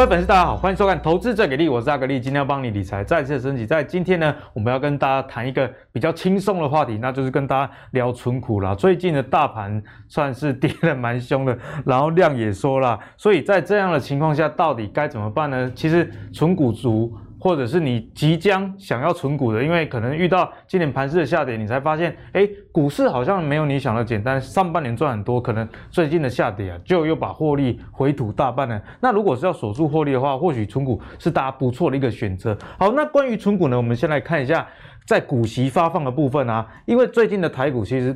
[0.00, 3.66] 各位粉丝，大家好，欢迎收看《投资最给力》，我是阿格力，今天要帮你理财再次升级。
[3.66, 8.74] 在今天呢，我们要跟大家谈一个比较轻松的话题，那就是跟大家聊存股啦。
[8.74, 11.54] 最近的大盘算是跌得蛮凶的，
[11.84, 15.70] 然后量也缩了，所以在这样的情况下，到底该怎么办呢？
[15.74, 17.14] 其实存股族。
[17.40, 24.40] 或者是你即将想要存股的，因为可能遇到今年盘势的下跌，你才发现，哎，股市好像没有你想的简单。
[24.40, 28.80] 上半年赚很多，可能最近的下跌啊，就又把获利回吐大半了。
[29.00, 32.56] 那如果是要锁住获利的话，或许存股是大家不错的一个选择。
[32.78, 34.68] 好，那关于存股呢，我们先来看一下
[35.06, 38.14] 在股息发放的部分啊，因为最近的台股其实。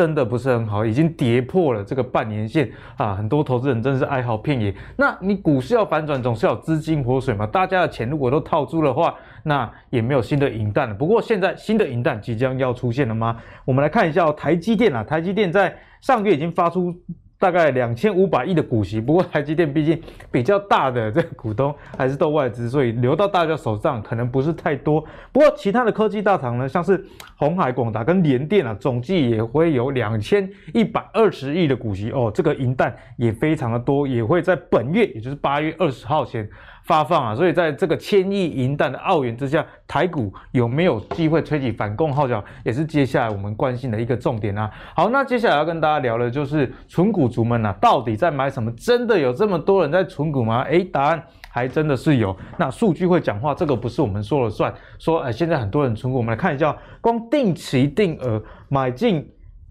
[0.00, 3.14] 真的不是很好，已经跌破了这个半年线啊！
[3.14, 4.74] 很多投资人真是哀嚎遍野。
[4.96, 7.46] 那你股市要反转，总是要资金活水嘛。
[7.46, 10.94] 大家的钱如果都套住的话，那也没有新的银弹了。
[10.94, 13.36] 不过现在新的银弹即将要出现了吗？
[13.66, 16.98] 我们来看一下哦，台积电啊，台积电在上个月已经发出。
[17.40, 19.98] 大概两千五百亿的股息，不过台积电毕竟
[20.30, 25.02] 比较大的这个股东还是都外资，所以流到大家手上可能不是太多。
[25.32, 27.02] 不过其他的科技大厂呢，像是
[27.36, 36.46] 红海、广达跟联电啊，总计也会有两千一百二十亿的股息哦，这个银弹也非常的多，也会在本月，也就是八月二十号前。
[36.90, 44.68] 发放啊，所以在这个千亿银弹的澳元之下，台股有没有机会吹起反攻号角，也是接下来我们关心的一个重点啊。
[44.96, 48.72] 好，那接下来要跟大家聊的就是存股族们啊，到底在买什么？
[48.72, 50.62] 真的有这么多人在存股吗？
[50.62, 52.36] 诶，答案还真的是有。
[52.58, 54.74] 那数据会讲话，这个不是我们说了算。
[54.98, 59.24] 说，诶，现在很多人存股，我们来看一下，光定期定额买进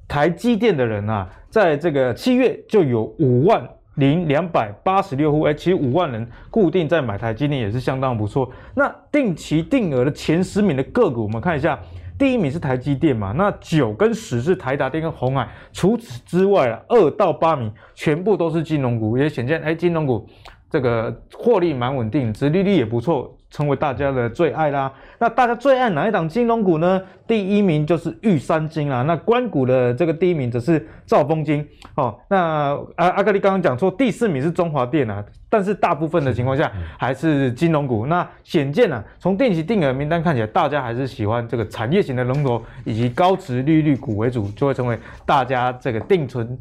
[0.07, 3.61] 台积电的人啊，在这个七月就有五万。
[4.00, 8.50] 零两百八十六户，哎，其实五万人固定在买台积电也是相当不错。
[8.73, 11.78] 那定期定额的前十名的个股，我们看一下，
[12.17, 15.47] 第一名是台积电嘛，那九跟十是台达电跟红海。
[15.72, 20.26] 除此之外啊，二到八名全部都是金融股，也显见哎，金融股
[20.70, 23.36] 这个获利蛮稳定，殖利率也不错。
[23.49, 24.92] 成为大家的最爱啦。
[25.17, 27.02] 那大家最爱哪一档金融股呢？
[27.27, 29.04] 第一名就是玉山金啦。
[29.04, 31.67] 那关股的这个第一名则是兆丰金。
[31.95, 38.05] 哦，那阿阿格力刚刚讲说第四名是中华电啊，但是大部分的情况下还是金融股。
[38.08, 46.58] 那显见啊，从定期定额名单看起来，大家还是喜欢这个产业型的龙头以及高值利率股为主，就会成为大家这个定存。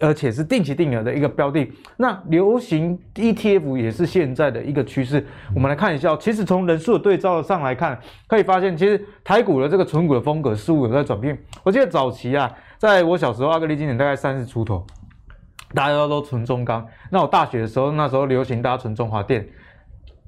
[0.00, 5.24] 而且是定期定额的一个标的，那流行 ETF 也是现在的一个趋势。
[5.54, 11.38] 我们来看一下，其实从人数的对照上来看，可以发现，其实台股的这个存股的风格似乎有在转变。
[11.62, 14.84] 我记得早期啊，在我小时候，阿格丽今年大概三十出头，
[15.74, 16.86] 大家都存中钢。
[17.10, 19.46] 那我大学的时候，那时候流行大家存中华电。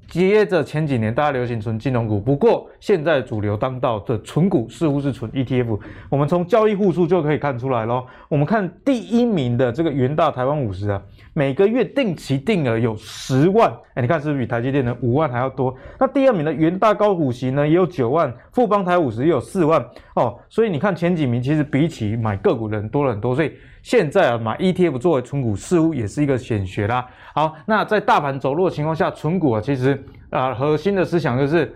[0.08, 5.78] 接着前几年大家流行存金融股，不过现在主流当道的存股似乎是存 ETF。
[6.08, 8.06] 我们从交易户数就可以看出来咯。
[8.28, 11.02] 我们看第一名的这个元大台湾五十啊，
[11.34, 15.76] 每个月定期定额有十万，哎，你看是不是比台积电的五万还要多？
[15.98, 19.84] 那第二名的元大高股息呢，也有九万，富邦台五十也有四万
[20.14, 20.38] 哦。
[20.48, 23.52] 所以你看前几名其实比起买个股的人多了很多，所以。
[23.82, 27.06] 现在啊，买 ETF 作为存股似乎也是一个显学啦。
[27.34, 31.70] 好，那在大盘走弱的情况下，存股啊，其实啊，核心的思想就是。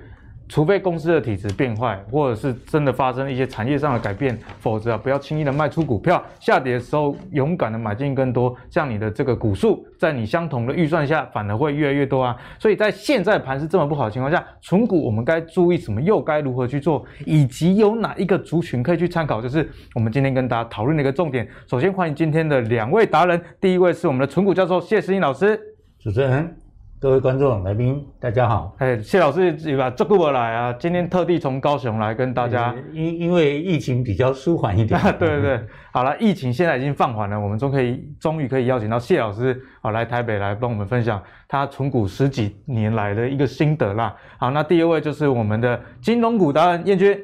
[0.48, 6.22] 除非公司的体质变坏，或者是真的发生一些产业上的改变，否则啊，不要轻易的卖出股票。
[6.40, 12.36] 下跌的时候，勇敢的买进更多，这样你的这个股数在你相同的预算下，反而会越来越多啊。
[12.58, 16.00] 所以在现在盘是这么不好的情况下，存股我们该注意什么？
[16.00, 17.04] 又该如何去做？
[17.26, 19.42] 以及有哪一个族群可以去参考？
[19.42, 21.46] 就是我们今天跟大家讨论的一个重点。
[21.66, 25.60] 首先欢迎今天的两位达人，第一位是我们的存股教授谢世英老师，
[25.98, 26.67] 主持人。
[27.00, 28.74] 各位观众来宾，大家好。
[28.78, 35.00] 哎，谢老师，把这过来啊，今天特地从高雄来跟大家，因因为疫情比较舒缓一点。
[35.16, 35.60] 对对对，
[35.92, 44.12] 好了，疫情现在已经放缓了，我们终可以终于可以邀请到谢老师啊来台北来帮我们分享他存股十几年来的一个心得啦。
[44.36, 47.16] 好，那第二位就是我们的金融股达人燕君。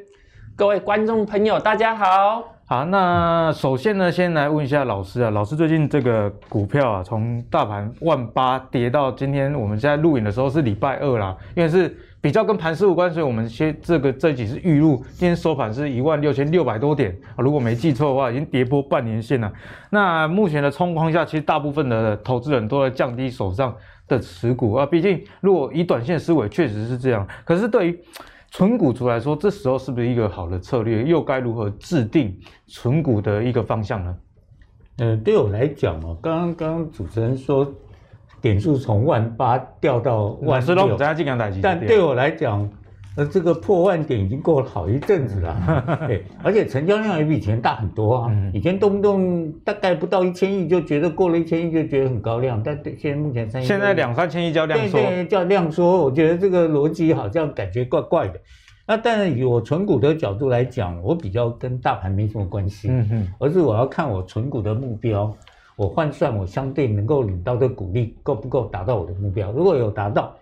[0.55, 2.54] 各位观众朋友，大家好。
[2.75, 19.53] 好，那首先呢，先来问一下老师啊，老师最近这个股票啊，从大盘万八跌到今天，我们现在录影的时候是礼拜二啦，因为是比较跟盘势无关，所以我们先这个这一集是预录，今天收盘是一万六千六百多点啊，如果没记错的话，已经跌破半年线了。
[19.91, 23.73] 那目前的冲况下，其实大部分的投资人都在降低手上
[24.09, 28.01] 的持股啊，毕竟如果以短线思维确实是这样，可是对于
[28.57, 31.03] 存股族来说，这时候是不是一个好的策略？
[31.03, 34.17] 又该如何制定纯股的一个方向呢？
[34.99, 37.69] 嗯，对我来讲哦，刚刚主持人说
[38.41, 40.97] 点数从万八掉到万六，
[41.61, 42.71] 但对我来讲，
[43.17, 48.33] 呃，这个破万点已经过了好一阵子了， 对，而且成交量也比以前大很多啊。
[48.53, 56.03] 以前动不动大概不到一千亿就觉得过了一千亿就觉得很高量，但现在目前三亿，现在两三千亿叫量缩，对对，叫量缩。
[56.03, 58.41] 我觉得这个逻辑好像感觉怪怪的。
[58.85, 65.33] 那当然以我存股的角度来讲，我比较跟大盘没什么关系，嗯哼，而是我要看我存股的目标，
[65.77, 70.35] 我换算我相对能够领到的股利够不够达到我的目标，如果有达到。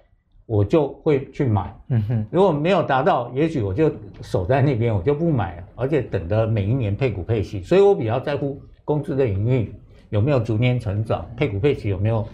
[0.46, 3.90] 我就会去买，嗯哼，如果没有达到，也许我就
[4.20, 7.62] 守在那边，我就不买了，而且等着每一年配股配息。
[7.62, 9.72] 所以我比较在乎公司的营运
[10.10, 12.26] 有没有逐年成长，配股配息有没有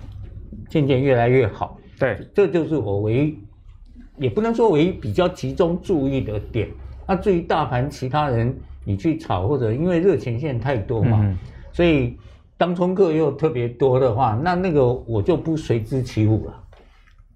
[0.68, 1.78] 渐渐越来越好。
[1.98, 3.38] 对，这就是我唯一，
[4.16, 6.68] 也不能说唯一比较集中注意的点。
[7.06, 11.36] 那至于大盘，其他人你去炒或者因为热钱线太多嘛，嗯、
[11.72, 12.16] 所以
[12.56, 16.64] 当冲客又特别多的话，那那个我就不随之起舞了。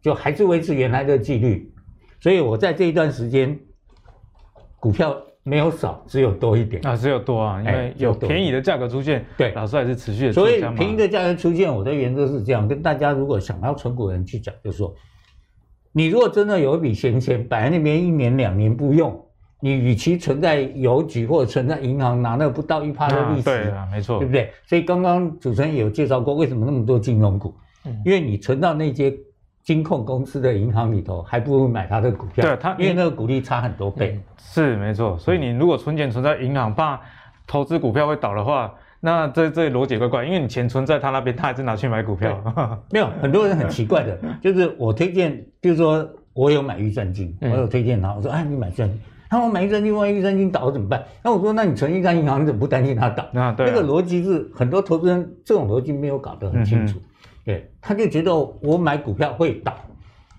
[0.03, 1.73] 就还是维持原来的纪律，
[2.21, 3.57] 所以我在这一段时间，
[4.81, 10.33] 股票没有少，只有多一点啊，只有多啊，因为有便宜的价格出现，对，老师还是持续的。
[10.33, 14.93] 所以便宜的价格出现，我的原则是这样，跟大家如果想要存股的人去讲，就是说，
[15.93, 19.25] 你如果真的有一笔闲钱摆在那边一年两年不用，
[19.61, 24.51] 你与其存在邮局或者存在银行拿那不到一趴的利息，对啊，没错，对不对？
[24.67, 27.55] 所以刚刚主持人有介绍过，为什么那么多金融股？
[28.05, 29.17] 因为你存到那些。
[29.63, 32.45] 金控公司的银行里头，还不如买他的股票。
[32.45, 34.21] 对，他因为那个股利差很多倍。
[34.39, 37.01] 是没错，所以你如果存钱存在银行，怕
[37.47, 42.43] 投资股票会倒的话，那这这逻辑怪怪，因为你钱存在他那边，他还是拿去买股票。
[42.91, 49.01] 没有，很多人很奇怪的， 就是我推荐，比如说我有买预算金，我有推荐他，我说哎，你买预算金，
[49.31, 51.05] 他说我买预算金，万一预算金倒了怎么办？
[51.23, 53.25] 那我说那你存一张银行，你怎么不担心它倒？
[53.41, 53.73] 啊，对啊。
[53.73, 56.99] 那个逻辑是很多投资人这种逻辑没有搞得很清楚。
[56.99, 57.03] 嗯
[57.45, 59.75] 对，他就觉得我买股票会倒，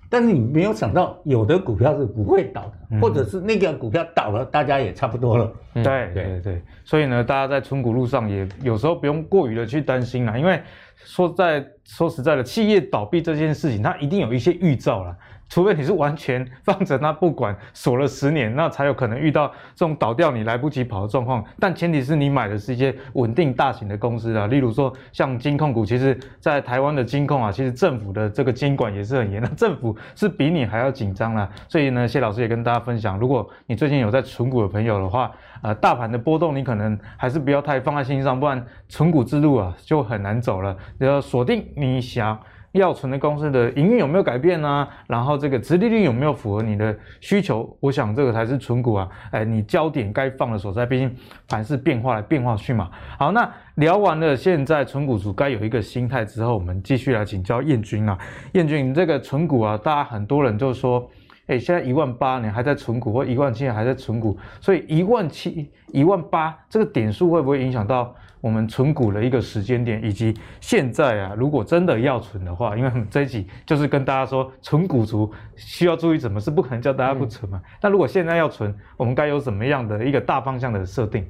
[0.09, 5.51] 但是你没有想到，有的股票是不会倒的，嗯、或者是那个股票倒了，大家也差不多了。
[5.73, 10.61] 对对对对，所以呢，大家在存股路上也有时候不用过于的去担心啦，因为
[10.95, 15.17] 说在说实在的，企业倒闭这件事情，它一定有一些预兆啦。
[15.53, 21.45] 除非你是完全放着它不管，锁了十年，那才有可能遇到这种倒掉你来不及跑的状况。
[21.59, 31.47] 但前提是你买的是一些稳定大型的公司啊，例如说像金控股，其实在台湾的金控啊，其实政府的这个监管也是很严的，政府是比你还要紧张啦。
[31.67, 40.75] 所以呢，谢老师也跟大家分享，如果你最近有在存股的朋友的话，呃，大盘的波动你可能还是不要太放在心上，不然存股之路啊就很难走了。
[40.97, 42.39] 要锁定你想。
[42.73, 44.89] 要存的公司的营运有没有改变呢、啊？
[45.07, 47.75] 然后这个殖利率有没有符合你的需求？
[47.79, 49.07] 我想这个才是存股啊！
[49.31, 51.15] 哎，你焦点该放的所在，毕竟
[51.47, 52.89] 凡事变化来变化去嘛。
[53.19, 58.17] 好，那聊完了现在存股族该有一个心态之后，我们继续来请教燕军啊。
[58.53, 61.07] 彦钧，你这个存股啊，大家很多人就说，
[61.45, 68.15] 哎，现在一万八你还在存股，或一万七还在存股，所以一万七、一万八这个点数会不会影响到？
[68.43, 77.61] 我们存股的一个时间点，以及现在啊，如果真的要存的话，因为这一集就是跟大家说，存股族需要注意什么，是不可能叫大家不存嘛。
[77.81, 81.25] 那、嗯、如果现在要存，我们该有什么样的一个大方向的设定？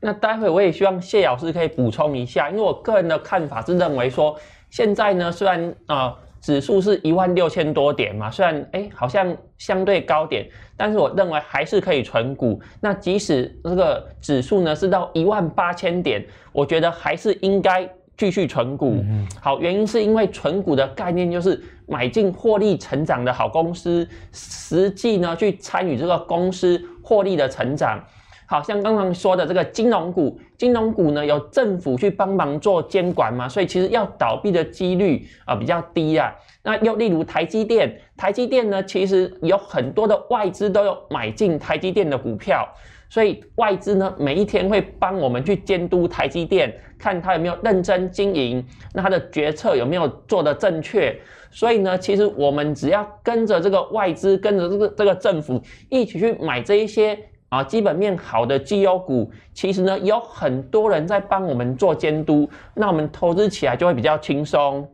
[0.00, 4.34] 那待会我也希望谢老师可以补充一下，因为我个人的看法是认为说，
[4.70, 5.96] 现在呢，虽然啊。
[5.96, 12.60] 呃指数是一万六千多点嘛，虽然哎好像相对高点，但是我认为还是可以存股。
[12.80, 18.96] 那即使这个指数呢是到一万八千点，我觉得还是应该继续存股。
[19.02, 28.02] 嗯、好，原因是因为存股的概念就是买进获利成长的好公司，实际呢去参与这个公司获利的成长。
[28.50, 36.34] 好像刚刚说的这个金融股，金融股呢有政府去帮忙做监管嘛，所以其实要倒闭的几率啊比较低啊。
[36.64, 42.68] 那又例如台积电，台积电呢其实有很多的外资都有买进台积电的股票，
[43.08, 51.16] 所以外资呢每一天会帮我们去监督台积电，看它有没有认真经营，那它的决策有没有做得正确。
[51.52, 57.16] 所以呢，其实我们只要跟着这个外资，跟着这个这个政府一起去买这一些。
[57.50, 64.88] 啊，基本面好的绩优股，其实呢有很多人在帮我们做监督，那我们投资起来就会比较轻松。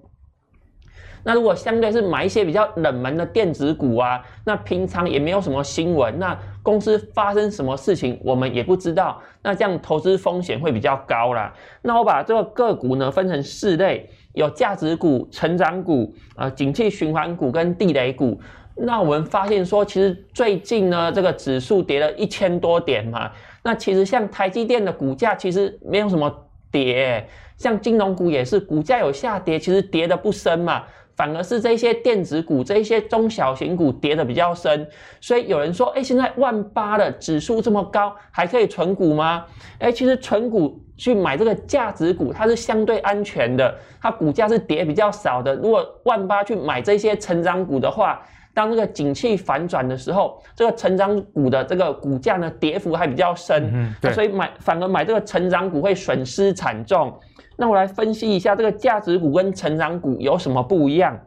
[1.22, 11.52] 那如果相对是买一些比较冷门的电子股啊，那平常也没有什么新闻，那公司发生什么事情我们也不知道，那这样投资风险会比较高啦。
[11.82, 18.40] 那我把这个个股呢分成四类，有价值股、成长股、呃，景气循环股跟地雷股。
[18.76, 23.30] 那我们发现说，其实最近呢，这个指数跌了一千多点嘛。
[23.62, 26.30] 那其实像台积电的股价其实没有什么
[26.70, 30.84] 跌，像金融股也是股价有下跌，其实跌得不深嘛。
[31.16, 34.86] 反而是这些电子股、这些中小型股跌得比较深。
[35.18, 39.46] 所以有人说，哎，现在万八的指数这么高，还可以存股吗？
[39.78, 45.54] 哎，其实存股去买这个价值股，它是相对安全的，它股价是跌比较少的。
[45.54, 48.20] 如果万八去买这些成长股的话，
[48.56, 57.12] 当这个景气反转的时候，这个成长股的这个股价呢，跌幅还比较深，嗯、对，所以买反而买这个成长股会损失惨重。
[57.58, 61.20] 那我来分析一下这个价值股跟成长股有什么不一样？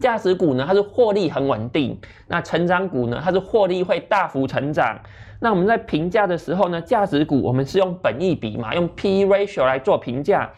[0.00, 1.94] 价值股呢，它是获利很稳定；
[2.26, 4.98] 那成长股呢，它是获利会大幅成长。
[5.38, 10.50] 那我们在评价的时候呢，价值股我们是用本益比嘛，用 P/E ratio 来做评价。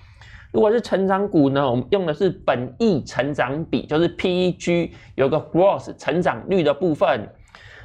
[0.53, 7.29] 如果是成长股呢，我们用的是本益成长比，就是 PEG 有个 growth 成长率的部分。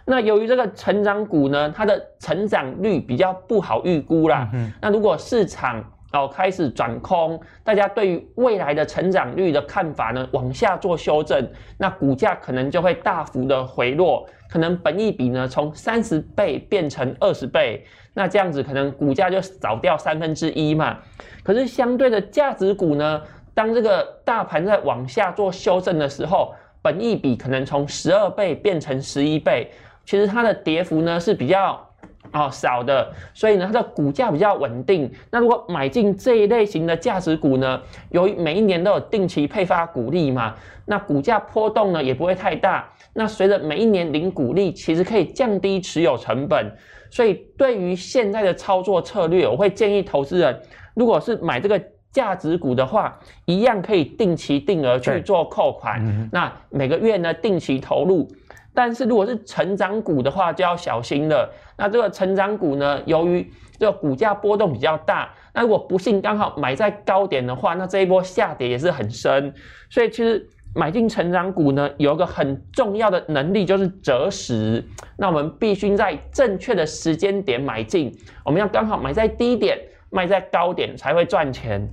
[0.06, 4.50] 那由于这个成长股呢，它的成长率比较不好预估啦。
[4.54, 17.86] 嗯、那如果市场哦开始转空，大家对于未来的成长率的看法呢往下做修正，那股价可能就会大幅的回落，可能本益比呢从三十倍变成二十倍。
[18.14, 21.00] 那这样子可能股价就少掉三分之一嘛，
[21.44, 23.22] 可是相对的价值股呢，
[23.54, 29.70] 当这个大盘在往下做修正的时候，本益比可能从十二倍变成十一倍，
[30.06, 31.86] 其实它的跌幅呢是比较
[32.34, 35.10] 哦少的，所以呢它的股价比较稳定。
[35.32, 40.54] 那如果买进这一类型的价值股呢，由于每一年都有定期配发股利嘛，
[40.86, 42.90] 那股价波动呢也不会太大。
[43.14, 46.72] 那随着每一年领股利，其实可以降低持有成本。
[47.10, 50.60] 所以，对于现在的操作策略，我会建议投资人，
[50.96, 51.80] 如果是买这个
[52.12, 58.28] 价值股的话，一样可以定期定额去做扣款，那每个月呢定期投入。
[58.74, 61.54] 但是如果是成长股的话，就要小心了。
[61.78, 69.54] 那这个成长股呢，由于这个股价波动比较大，那如果不幸刚好买在高点的话，那这一波下跌也是很深。
[69.90, 70.50] 所以其实。
[70.76, 74.84] 买进成长股呢，有一个很重要的能力就是择时。
[75.18, 78.12] 那我们必须在正确的时间点买进，
[78.44, 79.78] 我们要刚好买在低点，
[80.10, 81.88] 卖在高点才会赚钱。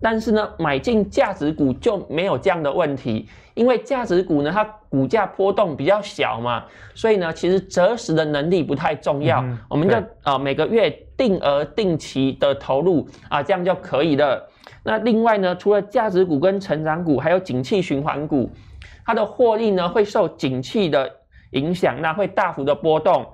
[0.00, 6.64] 但是呢，买进价值股就没有这样的问题，因为价值股呢，它股价波动比较小嘛，
[6.94, 9.40] 所以呢，其实择时的能力不太重要。
[9.42, 14.48] 嗯、我们就啊每个月定额定期的投入啊，这样就可以了。
[14.82, 18.50] 那另外呢，除了价值股跟成长股，还有景气循环股，
[19.04, 21.10] 它的获利呢会受景气的
[21.50, 23.26] 影响，那会大幅的波动。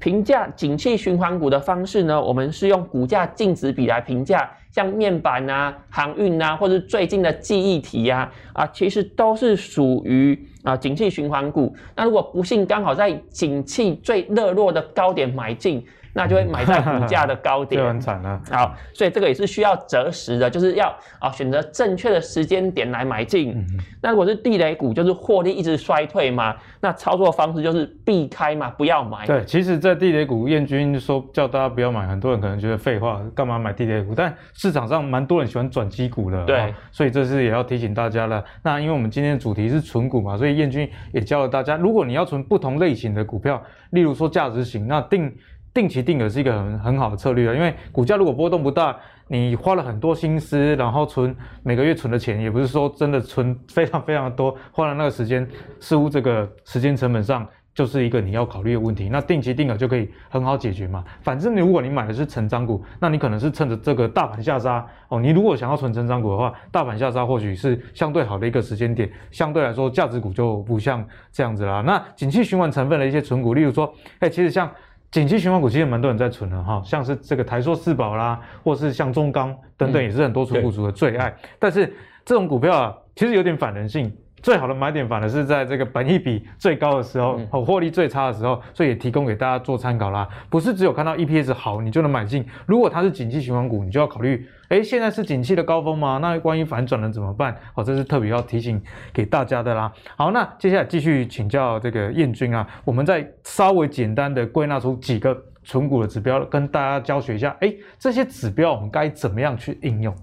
[0.00, 11.76] 评价景气循环股的方式呢，我们是用股价净值比来评价，像面板啊、航运啊，或者最近的记忆体呀，啊，其实都是属于啊景气循环股。
[11.94, 18.40] 那如果不幸刚好在景气最热络的高点买进，那就会买在股价的高点， 就很惨了。
[18.50, 23.52] 好，所以这个也是需要择时的，就是要啊选择正确的时间点来买进。
[23.52, 23.66] 嗯、
[24.02, 29.26] 那如果是地雷股，就是获利一直衰退嘛，那操作方式就是避开嘛，不要买。
[29.26, 34.14] 对，其实，在地雷股，燕君说叫大家不要买，很多人可能觉得废话，干嘛买地雷股？
[34.14, 38.44] 但市场上蛮多人喜欢转机股的，对，所以这是也要提醒大家了。
[38.62, 45.32] 那因为我们今天的主题是存股嘛，所以燕君也教了大家，如果你要存不同类型的股票，例如说价值型，那定。
[45.72, 48.96] 定期定额是一个很很好的策略啊，因为股价如果波动不大，
[49.28, 55.48] 你花了很多心思，然后存每个月存的钱，也不是说真的存非常非常的多，花了那个时间，
[55.78, 59.08] 似乎这个时间成本上就是一个你要考虑的问题。
[59.08, 61.04] 那定期定额就可以很好解决嘛。
[61.22, 65.20] 反正你如果你买的是成长股，那你可能是趁着这个大盘下杀哦。
[65.20, 69.08] 你如果想要存成长股的话，大盘下杀或许是相对好的一个时间点。
[69.30, 71.80] 相对来说，价值股就不像这样子啦。
[71.86, 74.68] 那景气循环成分的一些存股，例如说，哎，其实像。
[75.10, 81.28] 景气循环股其实蛮多人在存的哈，像是这个台塑四宝啦，或是像中钢等等，也是很多存股族的最爱。
[81.28, 81.92] 嗯、但是
[82.24, 84.12] 这种股票啊，其实有点反人性。
[84.42, 90.28] 最好的买点反而是在这个本益比最高的时候，哦，获利最差的时候，所以也提供给大家做参考啦。
[90.48, 96.18] 不是只有看到 EPS 好你就能买进，如果它是景气循环股，你就要考虑，诶，现在是景气的高峰吗？
[96.22, 97.54] 那万一反转了怎么办？
[97.74, 98.80] 好，这是特别要提醒
[99.12, 99.92] 给大家的啦。
[100.16, 110.14] 好，那接下来继续请教这个燕军啊，我们再稍微简单的归纳出几个存股的指标，跟大家教学一下，诶，这些指标我们该怎么样去应用？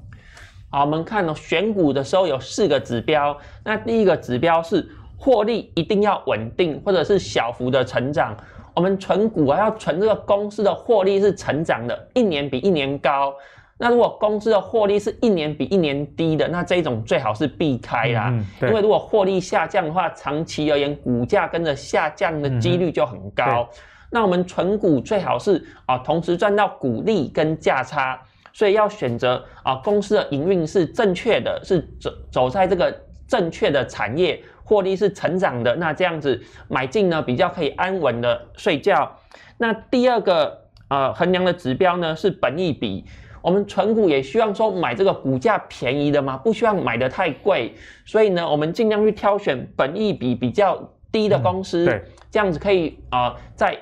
[0.78, 3.36] 好，我们看哦，选股的时候有四个指标。
[3.64, 8.38] 那第一个指标是获利一定要稳定，或者是小幅的成长。
[8.76, 13.34] 我们存股啊，要存这个公司的获利是成长的，一年比一年高。
[13.80, 18.28] 那如果公司的获利是一年比一年低的，那这种最好是避开啦。
[18.32, 23.68] 嗯，因为如果获利下降的话，长期而言股价跟着下降的几率就很高。
[23.72, 23.78] 嗯，
[24.12, 28.22] 那我们存股最好是啊，同时赚到股利跟价差。
[28.58, 32.92] 所以要选择啊公司的营运是正确的，是走走在这个
[33.28, 39.16] 正确的产业，获利是成长的，那这样子买进呢比较可以安稳的睡觉。
[39.60, 43.06] 那第二个呃衡量的指标呢是本益比。
[43.44, 53.78] 我们存股也希望说买这个股价便宜的嘛，不希望买得太贵，所以呢，我们尽量去挑选本益比比较低的公司，嗯、对，这样子可以啊、呃，在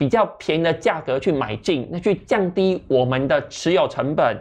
[0.00, 4.34] 比较便宜的价格去买进，那去降低我们的持有成本。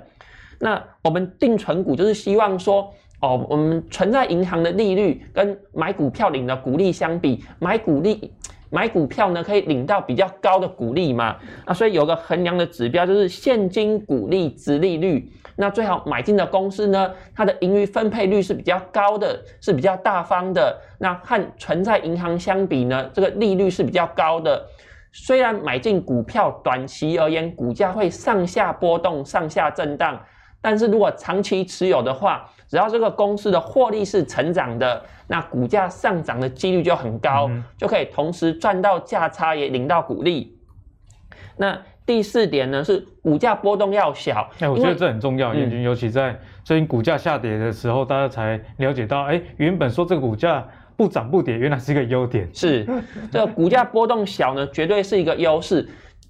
[0.58, 8.32] 那我们定存股就是希望说，哦，我们存在银行的利率跟买股票领的股利相比，买股利。
[8.72, 11.36] 买股票呢，可以领到比较高的股利嘛？
[11.66, 15.28] 那所以有个衡量的指标就是现金股利殖利率。
[15.56, 20.80] 那最好买进的公司呢，它的盈余分配率是比较高的，是比较大方的。
[21.00, 24.64] 那和存在银行相比呢，这个利率是比较高的。
[25.12, 30.20] 虽然买进股票短期而言，股价会上下波动、上下震荡。
[30.62, 40.58] 但是如果长期持有的话，只要这个公司的获利是成长的，那股价上涨的几率就很高，嗯、就可以同时赚到价差，也领到股利。
[41.56, 44.50] 那第四点呢，是股价波动要小。
[44.60, 50.68] 哎，我觉得这很重要，彦君，尤其在最近股价下跌的时候，大家才了解到，哎，原本说这个股价
[51.00, 52.48] 不涨不跌，原来是一个优点。
[52.54, 52.86] 是，
[53.32, 55.88] 这个股价波动小呢，绝对是一个优势。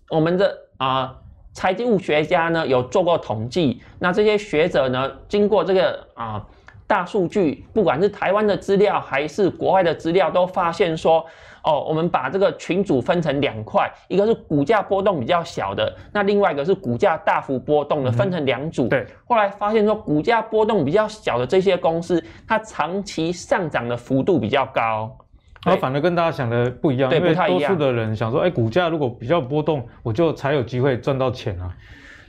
[0.09, 1.01] 我们的啊。
[1.01, 1.15] 呃
[1.51, 6.45] 财务学家呢有做过统计，那这些学者呢经过这个啊
[6.89, 11.24] 大数据，不管是台湾的资料还是国外的资料，都发现说，
[11.63, 18.88] 哦，我们把这个群组分成两块，一个是股价波动比较小的，那另外一个是股价大幅波动的，分成两组。
[18.88, 25.15] 对，后来发现说，股价波动比较小的这些公司，它长期上涨的幅度比较高。
[25.63, 31.72] 然后反而跟大家想的不一样，对，因为多数的人想说，哎，股价如果比较波动，我就才有机会赚到钱啊。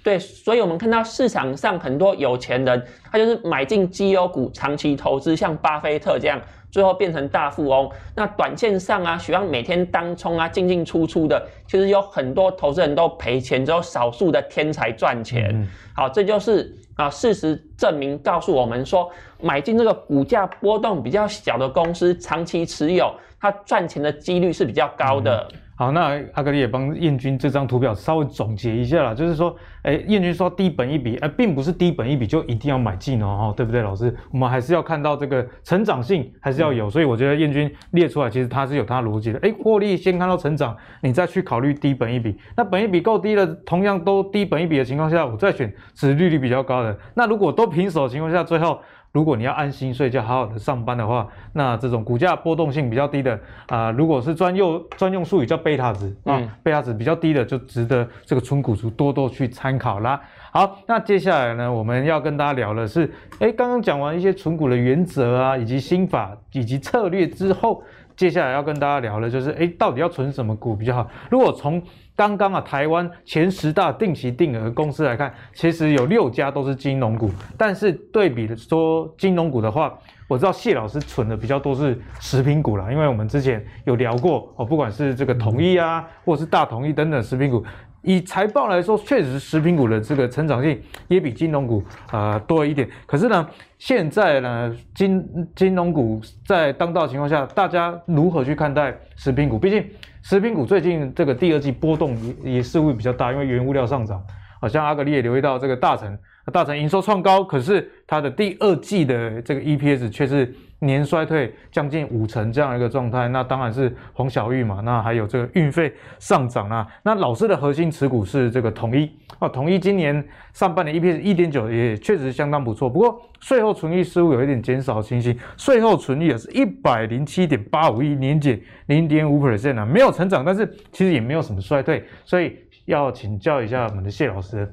[0.02, 6.40] 对，所以我们看到市场上很多有钱人，他就是买进绩优股，长期投资，像巴菲特这样，
[6.70, 7.90] 最后变成大富翁。
[8.14, 15.50] 那短线上啊，喜欢每天当冲啊，进进出出的，其实有很多投资人都赔钱，只有少数的天才赚钱。
[15.52, 19.10] 嗯、好，这就是啊，事实证明告诉我们说。
[19.42, 25.48] 买进这个股价波动比较小的公司，长期持有，它赚钱的几率是比较高的。
[25.54, 34.14] 嗯、好，那阿格里也帮彦君这张图表稍微总结一下啦，就是说，哎，彦君说低本一比，哎，并不是低本一比就一定要买进哦，对不对，老师？
[34.30, 39.38] 我们还是要看到这个成长性还是要有，嗯、所以我觉得燕君列出来其实它是有它逻辑的。
[39.38, 42.36] 哎，获利先看到成长，你再去考虑低本一比。
[42.54, 46.94] 那本一比够低了，同样都低本一比的情况下，我再选值利率比较高的。
[47.14, 48.78] 那如果都平手的情况下，最后。
[49.12, 53.34] 如果你要安心睡觉、好好的上班的话，那这种股价波动性比较低的
[53.66, 60.20] 啊、呃，如果是专用专用术语叫贝塔值啊，嗯、贝塔值比较低的，就值得这个纯股族多多去参考啦。
[60.52, 67.82] 好，那接下来呢，我们要跟大家聊的是，哎，刚刚讲完一些存股的原则啊，以及心法以及策略之后，
[68.20, 71.08] 接下来要跟大家聊的就是，哎，到底要存什么股比较好？
[71.30, 71.82] 如果从
[72.14, 77.30] 刚刚啊，台湾前十大定期定额公司来看，其实有六家都是金融股。
[77.56, 87.64] 但是对比的说，金融股的话，我知道谢老师存的比较多是食品股啦，因为我们之前有聊过哦，不管是这个统一啊，或者是大统一等等食品股。
[88.02, 92.88] 以财报来说，确实食品股的这个成长性也比金融股啊、多一点。
[93.06, 95.22] 可是呢，现在呢，金
[95.54, 99.58] 金融股在当道情况下，大家如何去看待食品股？
[99.58, 99.84] 毕竟
[100.22, 104.22] 食品股最近这个第二季波动也也是会比较大，因为原物料上涨。
[104.60, 106.18] 好像阿格力也留意到这个大成，
[106.52, 110.54] 大成营收创高，可是它的第二季的这个 EPS 却是。
[110.80, 114.80] 年衰退将近五成这样一个状态，那当然是黄小玉嘛。
[114.82, 116.86] 那还有这个运费上涨啊。
[117.02, 122.88] 那老师的核心持股是这个统一啊，统一今年上半年 EPS 一点九也确实相当不错。
[122.88, 132.02] 不过税后存益似乎有一点减少的情形，税后存益也是一百零七点八五亿，年减零点五 percent 啊，没有成长，但是其实也没有什么衰退。
[132.24, 134.66] 所以要请教一下我们的谢老师。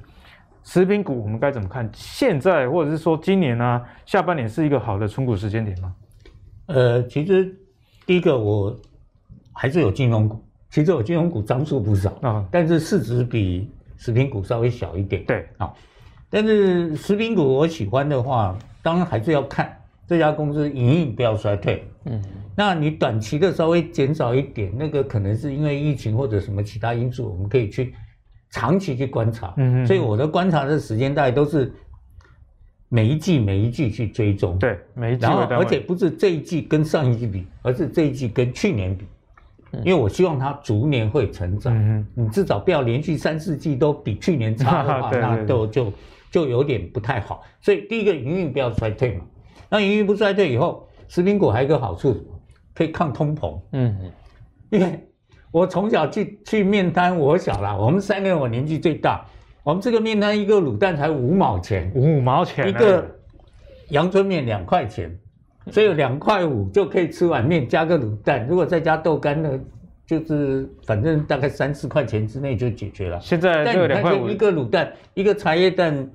[0.64, 1.88] 食品股我们该怎么看？
[1.94, 3.82] 现在或者是说今年呢、啊？
[4.04, 5.94] 下半年是一个好的存股时间点吗？
[6.68, 7.54] 呃，其实
[8.06, 8.74] 第一个我
[9.52, 15.24] 还是有金融股，其实我金融股张数不少啊，但是市值比食品股稍微小一点。
[15.24, 15.76] 对，好，
[16.30, 19.76] 但是食品股我喜欢的话，当然还是要看
[20.06, 21.84] 这家公司营运不要衰退。
[22.04, 22.22] 嗯，
[22.54, 27.94] 那你短期的稍微减少一点，那个可能是因为疫情或者什么其他因素，我们可以去。
[28.50, 31.70] 长期去观察，嗯，所以我的观察的时间大概都是
[32.88, 39.04] 每一季每一季去追踪，对，每一季，然后而且不是这一季跟上一季比，而是这一季跟去年比，
[39.84, 45.92] 因为我希望它逐年会成长，嗯，你至少不要连续三四季都比去年差的话， 那都就
[46.30, 47.42] 就有点不太好。
[47.60, 49.24] 所以第一个营运不要衰退嘛。
[49.68, 52.16] 那营运不衰退以后，食品股还有一个好处，
[52.74, 53.60] 可以抗通膨。
[53.72, 53.94] 嗯。
[54.00, 54.12] 嗯，
[54.70, 54.98] 因为
[55.50, 59.26] 我从小去去面摊，我小啦，我们三个人我年纪最大，
[59.68, 63.06] 我们这个面摊一个卤蛋才五毛钱，五毛钱，一个
[63.90, 65.14] 阳春面两块钱，
[65.70, 69.60] 所以两块五就可以吃碗面加个卤蛋，如果再加豆干呢，
[70.06, 73.20] 就是反正大概三四块钱之内就解决了。
[73.20, 76.08] 现在这个两块五，一个卤蛋，一个茶叶蛋。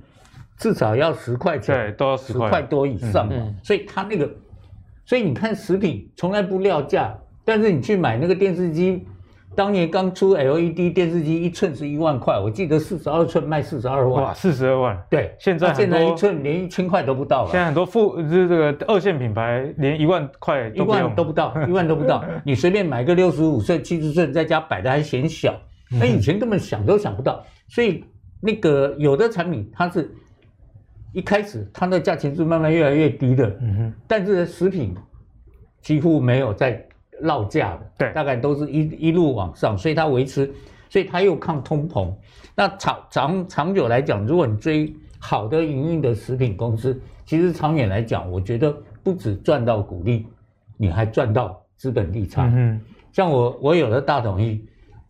[0.55, 3.33] 至少要十块钱，对，都要十块多以上嘛。
[3.35, 4.29] 嗯、所以它那个，
[5.03, 7.13] 所以你看食品从来不料价，
[7.43, 9.05] 但是你去买那个电视机，
[9.55, 14.23] 当年刚出 LED 电视机一寸是一万块，我记得四十二寸卖四十二万。
[14.23, 15.01] 哇，四十二万。
[15.09, 17.51] 对，现在现在一寸连一千块都不到了。
[17.51, 22.23] 现在很多副就是这个二线品牌连一万块一万都不到， 一万都不到。
[22.43, 25.53] 你随便买个六十五寸、七十寸，在家摆的还嫌小，
[25.91, 27.43] 那以前根本想都想不到。
[27.67, 28.03] 所以
[28.41, 30.09] 那个有的产品它是。
[31.15, 34.95] 一开始它的价钱是慢慢越来越低的，嗯哼，但是食品
[35.79, 36.83] 几乎没有在
[37.21, 40.51] 落价的，对，大概都是一一路往上，所以它维持，
[40.89, 42.13] 所以它又抗通膨。
[42.55, 50.27] 那长长长久来讲，如果你追好的营运的食品公司，其实长远来讲，我觉得不止赚到股利，
[50.77, 52.51] 你还赚到资本利差。
[52.53, 52.79] 嗯，
[53.11, 54.63] 像我我有的大统一，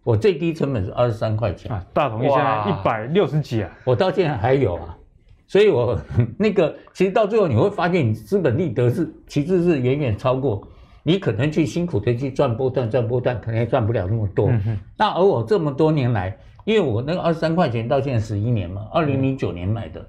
[0.04, 4.98] 我最低成本是二十三块钱啊，大统一现在一百六十几啊，我到现在还有啊。
[5.46, 6.00] 所以我，我
[6.40, 10.66] 那个其实到最后你会发现，你资本利得是其实是远远超过
[11.04, 14.50] 你可能去辛苦的去赚波段赚波段，可能也赚不了那么多。
[14.50, 16.36] 嗯、那而我这么多年来，
[16.66, 20.04] 因为我那个二十三块钱到现在十一年嘛，二零零九年买的，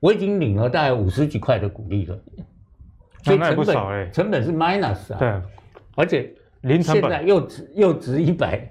[0.00, 2.18] 我已经领了大概五十几块的股利了。
[3.22, 5.40] 所以成本成本是 minus 啊，对，
[5.96, 6.32] 而且
[6.82, 8.68] 现在又值又值一百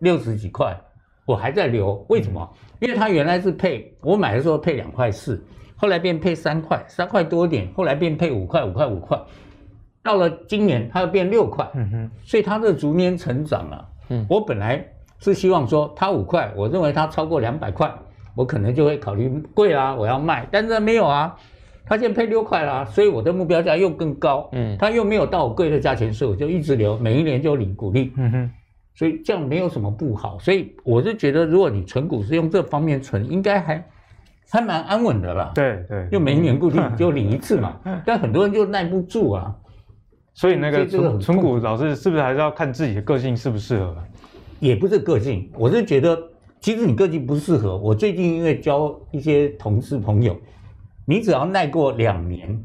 [0.00, 0.78] 六十几块。
[1.26, 2.50] 我还在留，为什么？
[2.80, 5.40] 因为它原来是配，我买的时候配两块四，
[5.76, 9.16] 后来变配三块，三块多点，后来变配五块，五块五块，
[10.02, 14.84] 到了今年它又变六块，嗯哼，所以它的逐年成长啊，嗯，我本来
[15.18, 17.92] 是希望说它五块，我认为它超过两百块，
[18.34, 21.36] 我可能就会考虑贵啦，我要卖，但是没有啊，
[21.84, 28.50] 它现在配六块啦，所以我的目标价又更高，嗯，它又没有到我贵的价钱，所以我就一直留，每一年就领股利，嗯哼。
[28.92, 33.82] 所以这样没有什么不好，所以我是觉得，如果你存股是用这方面存，应该还
[34.50, 35.52] 还蛮安稳的啦。
[35.54, 37.76] 对对，又每一年固定就领一次嘛。
[38.04, 39.54] 但很多人就耐不住啊。
[40.40, 43.94] 所以那个存存股老师是不是还是要看自己的个性适不适合？
[44.58, 46.18] 也不是个性，我是觉得
[46.60, 47.76] 其实你个性不适合。
[47.76, 50.34] 我最近因为交一些同事朋友，
[51.04, 52.58] 你只要耐过两年，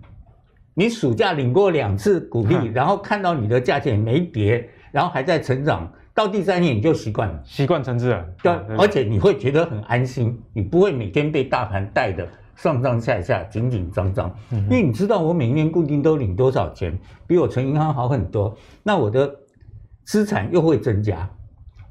[0.74, 4.70] 你暑假领过两次股利，然后看到你的价钱没跌。
[4.94, 8.26] 然后还在成长，到第三年你就习惯了，习惯成自然。
[8.42, 12.26] 对，而且你会觉得很安心，你不会每天被大盘带的
[12.56, 14.34] 上上下下、紧紧张张。
[14.52, 19.34] 嗯、因为你知道我每年固定都领多少钱，比我存银行好很多，那我的
[20.04, 21.30] 资产又会增加。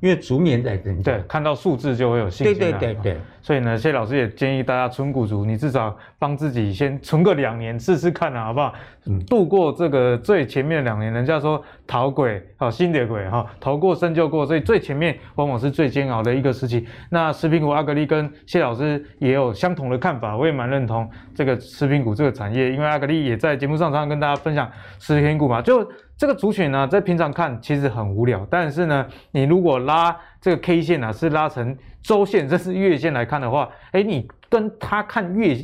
[0.05, 2.59] 因为逐年在增加，对，看到数字就会有信心。
[2.59, 8.75] 对对对对，所以呢，谢老师也建议大家存股族，你至少帮自己先存个两年试试看啊，好不好？
[9.07, 16.87] 嗯，度过这个最前面的两年，人家说逃鬼啊，新的鬼哈，逃过生就过，所以最前面往往是最煎熬的一个时期。
[17.09, 25.91] 那食品股阿格力跟谢老师也有相同的看法，我也蛮认同这个食品股这个产业，因为阿格力也在节目上常常跟大家分享食品股嘛，就。
[26.17, 35.57] 这个族群呢，在平常看其实很无聊，但是呢，你如果拉这个 K 线啊，是拉成周线，这是月线来看的话，哎，你跟他看月，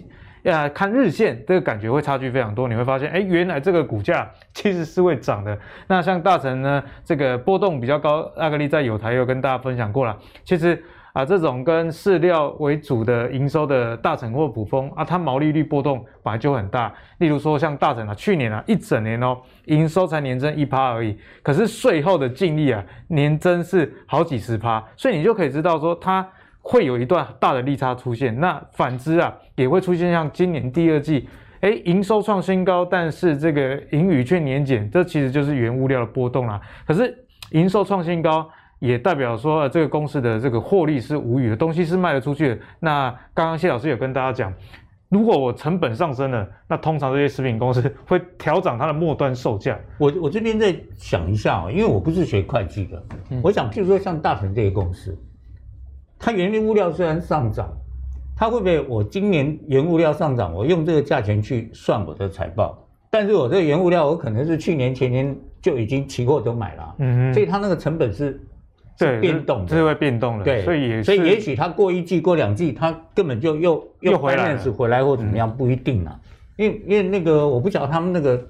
[0.42, 2.66] 呃，看日线，这个感觉会差距非常多。
[2.66, 5.56] 你会发现，哎，原来这个股价其实是会涨的。
[5.86, 10.82] 那像大成呢，这个波动比较高，阿格力在有台有跟大家分享过了，其实。
[11.12, 16.92] 啊，这种跟饲料为主的营收的大成或普丰啊，它毛利率波动本来就很大。
[17.18, 26.24] 例如说像大成啊，去年啊一整年哦，营收才年增一趴而已，可是税后的净利啊年增是好几十趴，所以你就可以知道说它
[26.62, 28.38] 会有一段大的利差出现。
[28.38, 31.28] 那反之啊，也会出现像今年第二季，
[31.60, 36.60] 哎，营收创新高，但是这个盈余却年减，这其实就是原物料的波动啦。
[36.86, 37.12] 可是
[37.50, 38.48] 营收创新高。
[38.80, 42.58] 也代表说，这个公司的这个获利是无语的，东西是卖得出去的。
[42.80, 44.52] 那刚刚谢老师有跟大家讲，
[45.10, 49.78] 如果我成本上升了，那通常这些食品公司 会调涨它的末端售价。
[49.98, 55.14] 我我这边再想一下啊，因为我不是学会计的，嗯、我想譬如说像大成这些公司，
[56.18, 57.70] 它原物料虽然上涨，
[58.34, 62.78] 它会不会我今年原物料上涨，我用这个价钱去算我的财报，
[63.10, 68.40] 但是我这个原物料我可能是去年前年就已经期货都买了，嗯嗯，所以它那个成本是。
[69.06, 70.44] 是变动的，是会变动的。
[70.44, 76.18] 对，所以也所以也许他过一季过两季，他根本就又又回来回来或怎么样，不一定啊。
[76.56, 78.40] 因为因为那个我不晓得他们那个。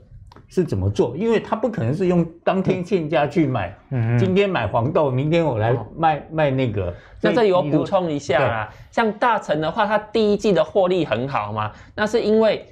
[0.53, 1.17] 是怎么做？
[1.17, 6.93] 因为他不可能是用当天现价去买，嗯，今天买黄豆，明天我来卖、哦、卖那个。
[7.23, 12.67] 那这里我补充一下啊，像大成的话，他第一季的获利很好嘛，那是因为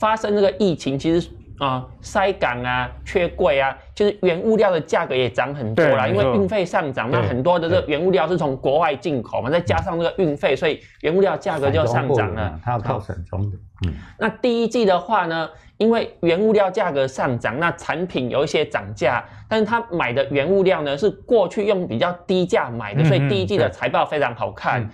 [0.00, 12.58] 发生这个疫情，其实啊塞港啊、缺柜啊，就是原物料的价格也涨很多啦，因为运费上涨，那很多的这个原物料是从国外进口嘛，再加上这个运费，所以原物料价格就上涨了。
[12.64, 13.56] 它要靠省中的。
[13.86, 15.48] 嗯，那第一季的话呢？
[15.76, 24.82] 因为原物料价格上涨，那产品有一些涨价，但是他买的原物料呢是过去用比较低价买的，所以第一季的财报非常好看。
[24.82, 24.90] 嗯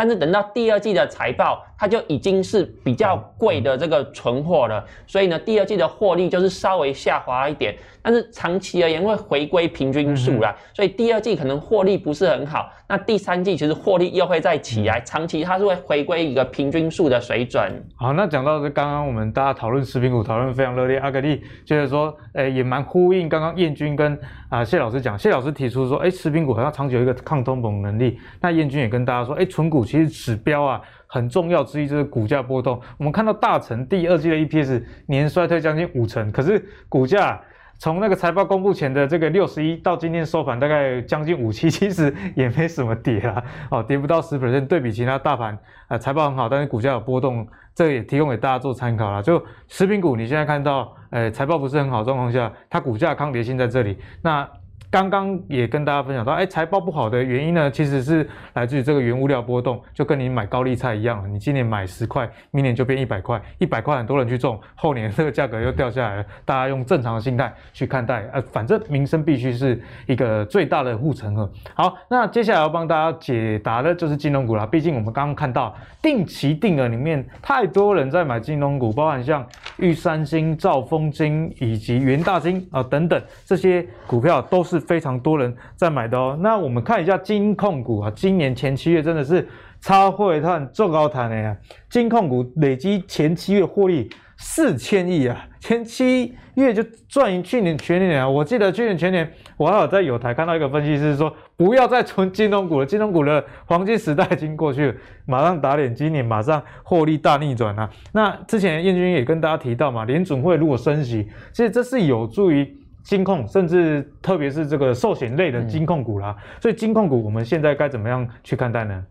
[0.00, 7.76] 但是等到第二季的财报，它就已经是比较贵的这个存货了，所以呢，第二季的获利就是稍微下滑一点。
[8.00, 12.72] 但是长期而言会回归平均数啦，所以第二季可能获利不是很好。
[12.90, 17.62] 那第三季其实获利又会再起来，长期它是会回归一个平均数的水准。
[17.94, 28.18] 好，那讲到这刚刚我们大家讨论食品股讨论非常热烈，阿格力就是说，诶也蛮呼应刚刚燕军跟啊谢老师讲，谢老师提出说，诶食品股好像长久有一个抗通膨能力。
[28.40, 29.84] 那燕军也跟大家说，诶存股。
[29.84, 32.80] 其实指标啊很重要之一就是股价波动。
[32.98, 37.40] 我们看到大成第二季的 EPS 年衰退将近五成，可是股价
[37.80, 44.66] 从那个财报公布前的这个六十一到今天收盘大概将近五七， 其实也没什么跌啊，哦跌不到十 percent。
[44.66, 49.22] 对比其他大盘啊财报很好，但是股价有波动，这也提供给大家做参考啦。
[49.22, 54.46] 就食品股你现在看到，诶财报不是很好状况下，它股价抗跌性在这里，那。
[54.90, 71.48] 刚刚也跟大家分享到，哎，财报不好的原因呢，其实是来自于这个原物料波动，就跟你买高丽菜一样，你今年买十块，明年就变一百块，一百块很多人去种，后年这个价格又掉下来了，大家用正常的心态去看待，呃，反正民生必须是一个最大的护城河。
[71.72, 75.72] 好，那接下来要帮大家解答的就是金融股啦，毕竟我们刚刚看到
[76.02, 84.79] 定期定额里面太多人在买金融股，包含像玉山金、兆丰金以及元大金啊、等等这些股票都是。
[84.80, 86.36] 非常多人在买的哦。
[86.40, 89.46] 那我们看一下金控股啊，今年前七月真的是
[89.80, 91.56] 超会赚、做高谈的呀。
[91.88, 98.28] 金控股累积前七月获利四千亿啊，前七月就赚去年全年啊。
[98.28, 104.94] 我记得去年全年，我还有在友台看到一个分析师说，不要再存金融股了，金融股的黄金时代已经过去了，
[105.26, 107.88] 马上打脸，今年马上获利大逆转啊。
[108.12, 112.79] 那之前燕军也跟大家提到嘛，联准会如果升息，其实这是有助于。
[113.02, 119.04] 金控，甚至特别是这个寿险类的金控股啦，嗯、所以金控股我们现在该怎么样去看待呢？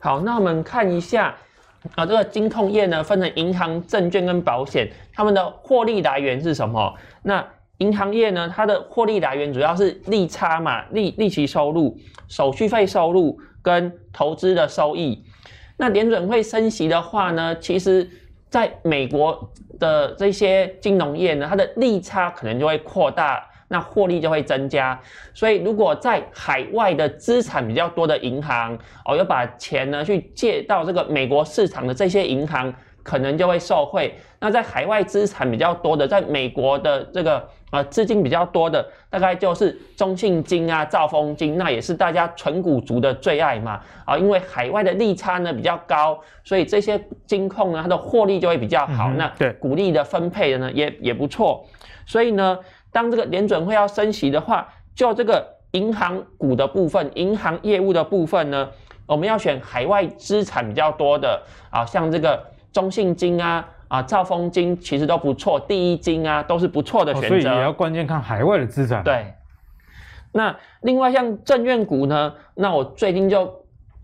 [0.00, 1.34] 好，那我们看一下
[1.94, 6.94] 啊，这个金控业呢，分成银行、证券跟保险，他们的获利来源是什么？
[7.22, 7.46] 那
[7.78, 11.96] 银行业呢，它的获利来源主要是利差嘛，利利息收入、
[12.26, 15.24] 手续费收入跟投资的收益。
[15.76, 18.08] 那联准会升息的话呢，其实
[18.48, 19.52] 在美国。
[19.78, 24.98] 的这些金融业呢，它的利差可能就会扩大，那获利就会增加。
[25.34, 34.14] 所以，如果在海外的资产比较多的银行，哦，要把钱呢去借到这个美国市场的这些银行，可能就会受惠。
[34.40, 43.80] 那在海外资产比较多的，在美国的这个呃资金比较多的，大概就是中信金啊、兆丰金，那也是大家存股族的最爱嘛。
[44.04, 49.08] 啊，因为海外的利差呢比较高，所以这些金控呢它的获利就会比较好。
[49.10, 51.66] 嗯、那对股利的分配的呢也也不错。
[52.06, 52.58] 所以呢，
[52.90, 58.68] 当这个联准会要升息的话，就这个银行股的部分、银行业务的部分呢，
[59.06, 63.68] 我们要选海外资产比较多的啊，像这个中信金啊。
[63.88, 67.26] 啊，兆丰金其实都不错，第一金啊都是不错的选择。
[67.26, 69.02] 哦，所以也要关键看海外的资产。
[69.02, 69.32] 对，
[70.32, 73.50] 那另外像证券股呢，那我最近就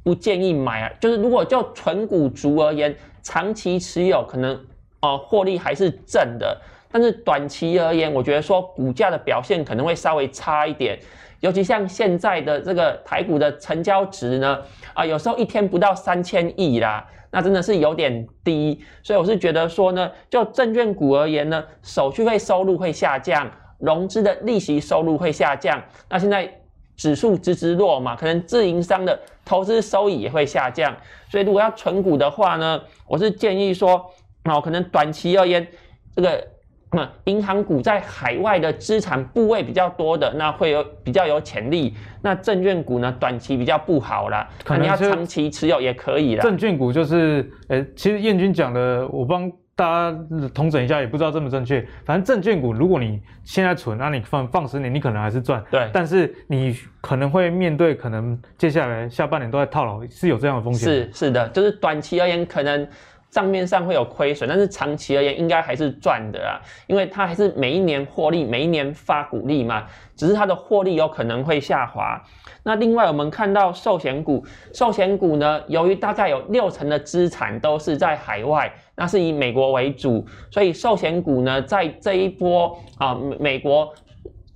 [0.03, 4.59] 不建议买啊，就是如果就纯股族而言，长期持有可能
[5.01, 6.59] 啊获利还是正的，
[6.90, 10.99] 但是短期而言，我觉得说股价的表现可能会稍微差一点，
[11.40, 14.59] 尤其像现在的这个台股的成交值呢，
[14.94, 17.07] 啊有时候一天不到三千亿啦。
[17.35, 25.83] 那真的是有点低，所以我是觉得说呢，就证券股而言呢，手续费收入会下降，融资的利息收入会下降。
[26.09, 26.49] 那现在
[26.97, 30.97] 指数直直落嘛，可能自营商的投资收益也会下降。
[31.29, 34.09] 所以如果要存股的话呢，我是建议说，
[34.44, 35.66] 哦，可能短期而言，
[36.14, 36.53] 这个。
[36.94, 41.94] 那银行股在海外的资产部位比较多的，那会有比较有潜力。
[42.22, 46.42] 那证券股呢，短期比较不好啦，可能你要长期持有也可以啦。
[46.42, 50.18] 证券股就是，呃、欸，其实燕军讲的，我帮大家
[50.54, 51.85] 统整一下，也不知道正不正确。
[52.04, 55.62] 反正证券股，如果你现在存，那你放放十年，你可能还是赚。
[55.70, 55.90] 对。
[55.92, 60.88] 但是你可能会面对，可能接下来下半年都在套牢，是有这样的风险。
[60.88, 62.87] 是是的，就是短期而言，可能
[63.35, 66.55] 账面上会有亏损，但是长期而言，应该还是赚的啊，
[66.87, 72.23] 因为它还是每一年获利，每一年发股利嘛，只是它的获利有可能会下滑。
[72.62, 83.92] 那另外，我们看到寿险股，寿险股呢，由于大概有六成的资产都是在海外，那是以美国为主，所以寿险股呢，在这一波啊美国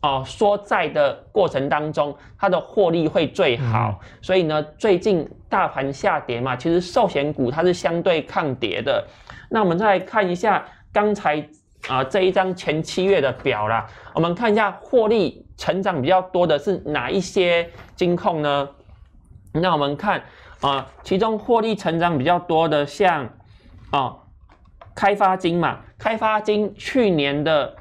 [0.01, 3.99] 啊缩债的过程当中，它的获利会最好。
[4.03, 9.07] 嗯、所以呢，最近大盘下跌嘛，其实寿险股它是相对抗跌的。
[9.51, 11.49] 那我们再来看一下刚才
[11.89, 15.45] 啊这一张前七月的表啦，我们看一下获利。
[15.59, 18.69] 成长比较多的是哪一些金控呢？
[19.51, 20.21] 那我们看
[20.61, 23.25] 啊、呃，其中获利成长比较多的像
[23.91, 24.19] 啊、呃，
[24.95, 27.75] 开发金嘛，开发金去年的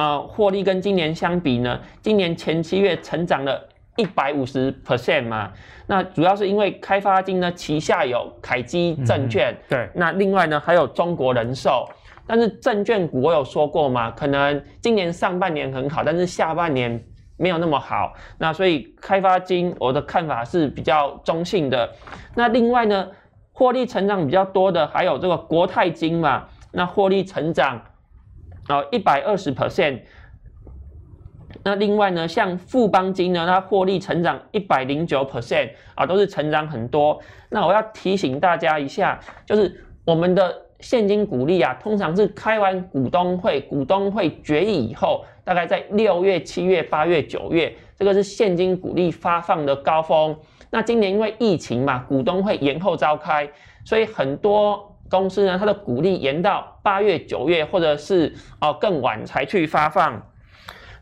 [0.00, 5.52] 呃获利跟今年相比呢，今年前七月成长了一百五十 percent 嘛。
[5.86, 11.86] 那主要是因为开发金呢旗下有凯基证券，嗯、对，那另外呢还有中国人寿。
[12.26, 17.04] 但是证券股我有说过嘛，可能今年上半年很好，但是下半年。
[17.42, 21.90] 没有那么好，那所以开发金我的看法是比较中性的。
[22.34, 23.08] 那另外呢，
[23.54, 27.80] 获利成长比较多的还有这个国泰金嘛，那获利成长
[28.70, 30.00] 啊一百二十 percent。
[31.64, 37.20] 那另外呢，像富邦金呢，它获利成长一百零九 percent 啊，都是成长很多。
[37.48, 40.66] 那我要提醒大家一下，就是我们的。
[40.82, 50.34] 现金股利啊，通常是开完股东会，股东会决议以后，大概在六月、七月、八月、九月，这个是现金股利发放的高峰。
[50.70, 53.46] 那今年因为疫情嘛，股东会延后召开，
[53.84, 60.22] 所以很多公司呢，它的股利延到八月、九月，或者是哦更晚才去发放。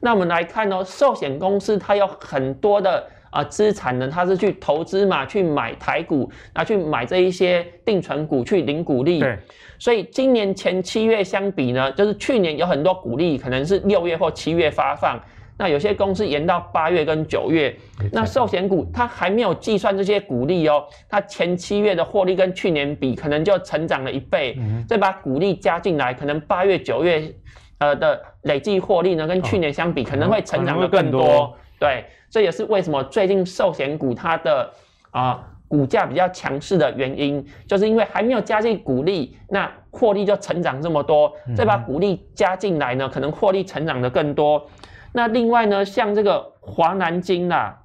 [0.01, 3.07] 那我们来看哦，寿险公司它有很多的。
[3.31, 9.21] 啊，资产呢，它是去投资嘛，去买台股，拿去买这一些定存股，去领股利。
[9.21, 9.39] 对，
[9.79, 15.21] 所以今年前七月相比呢，就是去年有很多股利可能是六月或七月发放，
[15.59, 17.77] 那有些公司延到八月跟九月。
[18.13, 24.57] 那寿险股它还没有计算这些股利哦，它前七月的获利跟去年比，可能就成长了一倍。
[24.59, 27.35] 嗯，再把股利加进来，可能八月九月
[27.79, 31.53] 呃的累计获利呢，跟去年相比，可能会成长的更多。
[31.81, 34.71] 对，这也是为什么最近寿险股它的
[35.11, 41.33] 啊、呃、股价比较强势的原因，就是因为还没有加进股利，那获利就成长这么多。
[41.57, 44.65] 再把股利加进来呢，可能获利成长的更多。
[45.13, 47.79] 那另外呢，像这个华南金啦，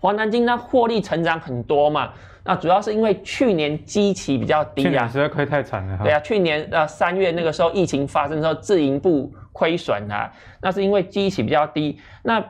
[0.00, 2.12] 华南金它获利成长很多嘛，
[2.44, 5.98] 那主要是因为去年基期比较低啊，去年实在亏太惨了。
[6.02, 11.98] 对啊，去年呃三月那个时候疫情发生的时候，自营部亏损啊，那是因为基期比较低。
[12.22, 12.44] 那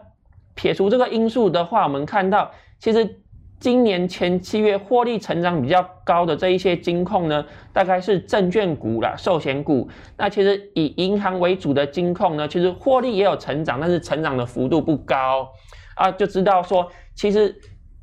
[0.54, 3.20] 撇除这个因素的话，我们看到其实
[3.58, 9.88] 今年前七月获利成长比较高的这一些金控呢，大概是证券股啦、寿险股。
[10.16, 15.48] 那其实以银行为主的金控呢，其实获利也有成长，但是成长的幅度不高
[15.96, 17.54] 啊，就知道说其实。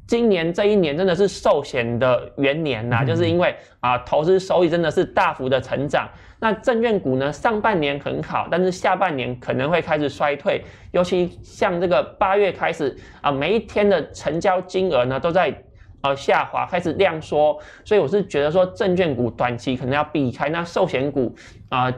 [0.05, 6.07] 今年这一年真的是寿险的元年呐、啊，就是因为啊投资收益真的是大幅的成长。
[6.43, 15.55] 那证券股呢，上半年很好，但是下半年可能会开始衰退，尤其像这个八月开始啊，每一天的成交金额呢都在
[16.01, 17.57] 呃下滑，开始量缩。
[17.85, 20.49] 所以我是觉得说，证券股短期可能要避开。
[20.49, 21.33] 那寿险股
[21.69, 21.89] 啊，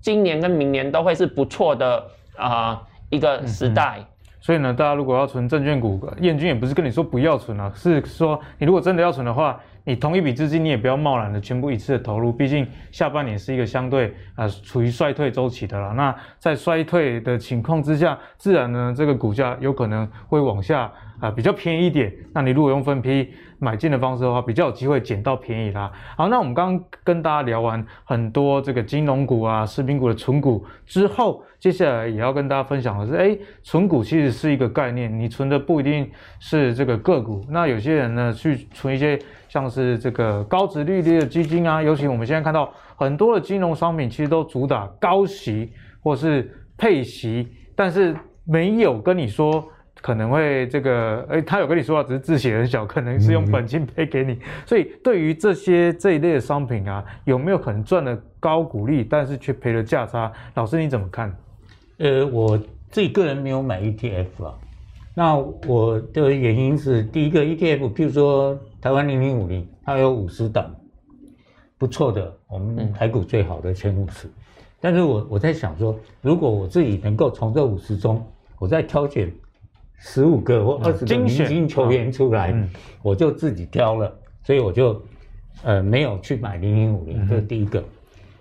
[0.00, 2.02] 今年跟明年都会是不错的
[2.38, 3.96] 啊一个时代。
[3.98, 4.06] 嗯
[4.42, 15.92] 所以呢，大家如果要存证券股，燕君也不是跟你说不要存啊，是说你如果真的要存的话，你同一笔资金你也不要贸然的全部一次的投入，毕竟下半年是一个相对啊、处于衰退周期的了。
[15.94, 22.12] 那在衰退的情况之下，自然呢这个股价有可能会往下啊、比较便宜一点。
[22.34, 23.28] 那你如果用分批
[23.60, 25.92] 买进的方式的话，比较有机会捡到便宜啦。
[26.16, 37.46] 好，那我们刚刚跟大家聊完很多这个金融股啊、食品股的存股之后，接下来也要跟大家分享的是，哎，存股其实是一个概念，你存的不一定是这个个股。
[37.48, 39.16] 那有些人呢，去存一些
[39.48, 48.12] 像是这个高殖利率的基金啊，尤其我们现在看到很多的金融商品，其实都主打高息或是配息，但是
[48.44, 49.64] 没有跟你说。
[50.02, 54.38] 可能会这个，哎，他有跟你说啊，只是字写很小，可能是用本金赔给你。
[54.66, 60.30] 所以对于这些这一类的商品啊，有没有可能赚了高股利，但是却赔了价差？
[60.54, 61.34] 老师你怎么看？
[61.98, 62.58] 呃，我
[62.90, 64.54] 自己个人没有买 ETF 啊。
[65.14, 70.74] 那我的原因是，第一个 ETF，譬如说台湾零零五零，它有五十档，
[71.78, 74.28] 不错的，我们台股最好的前五十。
[74.80, 78.26] 但是我我在想说，如果我自己能够从这五十中，
[78.58, 79.32] 我再挑选
[80.04, 82.68] 十五个或二十个明星球员出来，嗯、
[83.02, 85.00] 我就自己挑了，所以我就
[85.62, 87.78] 呃没有去买零零五零，这是第一个。
[87.78, 87.84] 嗯、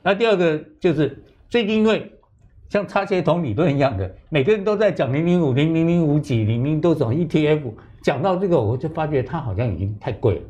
[0.01, 2.11] 那第二个就是最近因为
[2.67, 7.61] 像差协同理论一样的，每个人都在讲零零五零、零零五几、零零多少 ETF，
[8.01, 10.41] 讲到这个我就发觉它好像已经太贵了。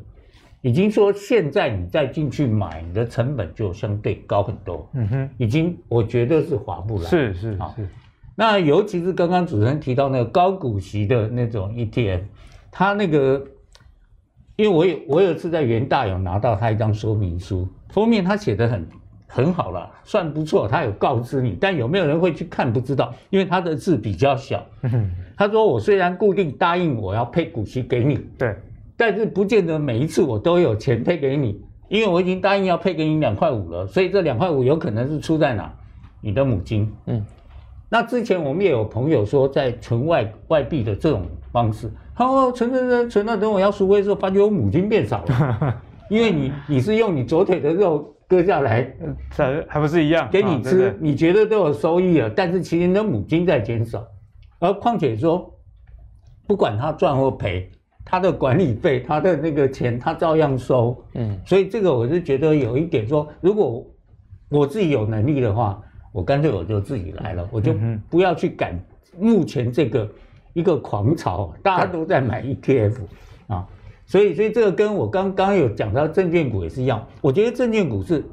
[0.62, 4.88] 已经说现在你再进去买，你的成本就相对高很多。
[4.94, 7.04] 嗯哼，已经我觉得是划不来。
[7.04, 7.88] 是是是。
[8.34, 12.20] 那尤其是刚刚主持人提到那个高股息的那种 ETF，
[12.70, 13.42] 它那个，
[14.56, 18.88] 因为我有我有次在元大有拿到他一张说明书，封面他写的很
[19.26, 24.64] 很好了，算不错，他有告知你，但有没有人会去看不知道，因为他的字比较小。
[25.36, 28.54] 他说我虽然固定答应我要配股息给你，对。
[28.96, 35.72] 但是不见得每一次我都有钱配给你，因为我已经答应要配给你两块五了，所以这两块五有可能是出在哪？
[36.20, 36.92] 你的母金。
[37.06, 37.24] 嗯，
[37.92, 48.90] 那之前我们也有朋友说，在存外外币的这种方式，他说存存存存到等我要赎回的时候，发觉我母金变少了， 因为你你是用你左腿的肉割下来，
[49.28, 54.02] 还还不是一样给你吃，啊、你觉得都有收益了，但是其实你的母金在减少，
[54.58, 55.54] 而况且说，
[56.46, 57.70] 不管他赚或赔。
[58.04, 61.00] 他的管理费，他的那个钱，他照样收。
[61.14, 63.86] 嗯，所以这个我是觉得有一点说，如果
[64.48, 65.80] 我自己有能力的话，
[66.12, 67.74] 我干脆我就自己来了，我就
[68.08, 68.78] 不要去赶
[69.18, 70.08] 目前这个
[70.52, 72.94] 一个狂潮，大家都在买 ETF
[73.48, 73.66] 啊，
[74.06, 78.24] 所以所以这个跟我刚刚有讲到证券股也是一样，我觉得证券股是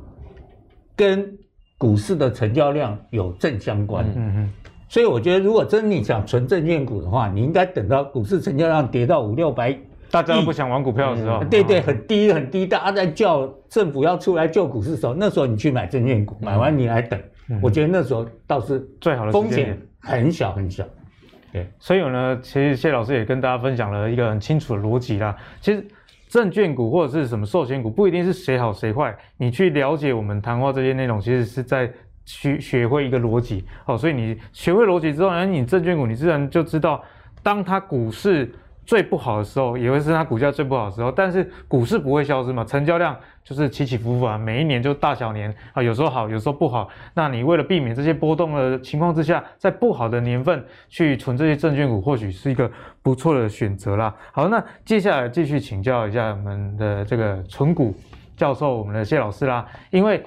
[0.96, 1.38] 跟
[1.78, 4.06] 股市的成交量有正相关。
[4.16, 4.54] 嗯嗯。
[4.92, 9.72] 所以我觉得，如果真你想存证券股的话，你应该等到股市成交量跌到五六百，
[10.10, 17.22] 大家都不想玩股票的时候，对对，很低很低，大家在叫政府要出来救股市的时候，那时候你去买证券股，买完你来等，
[17.62, 20.86] 我觉得那时候倒是最好的风险很小很小。
[21.52, 25.36] 对，所以呢，其实谢老师也跟大家分享了一个很清楚的逻辑啦。
[25.62, 25.86] 其实
[26.28, 31.91] 证券股或者是什么寿险股，不一定是谁好谁坏，你去了解我们谈话这些内容，其实是在。
[32.26, 37.04] 学学会一个逻辑，好，所以你学会逻辑之后，那你证券股你自然就知道，
[37.41, 38.54] 当它股市
[38.90, 41.12] 最不好的时候，也会是它股价最不好的时候。
[41.12, 46.90] 但是股市不会消失嘛，成交量就是起起伏伏啊，每一年就大小年啊，有时候好，有时候不好。
[47.14, 52.68] 那你为了避免这些波动的情况之下，在不好的年份去存这些证券股，或许是一个
[53.04, 54.12] 不错的选择啦。
[54.32, 57.94] 好，那接下来继续请教一下我们的这个存股
[58.36, 60.20] 教授，我们的谢老师啦，因为。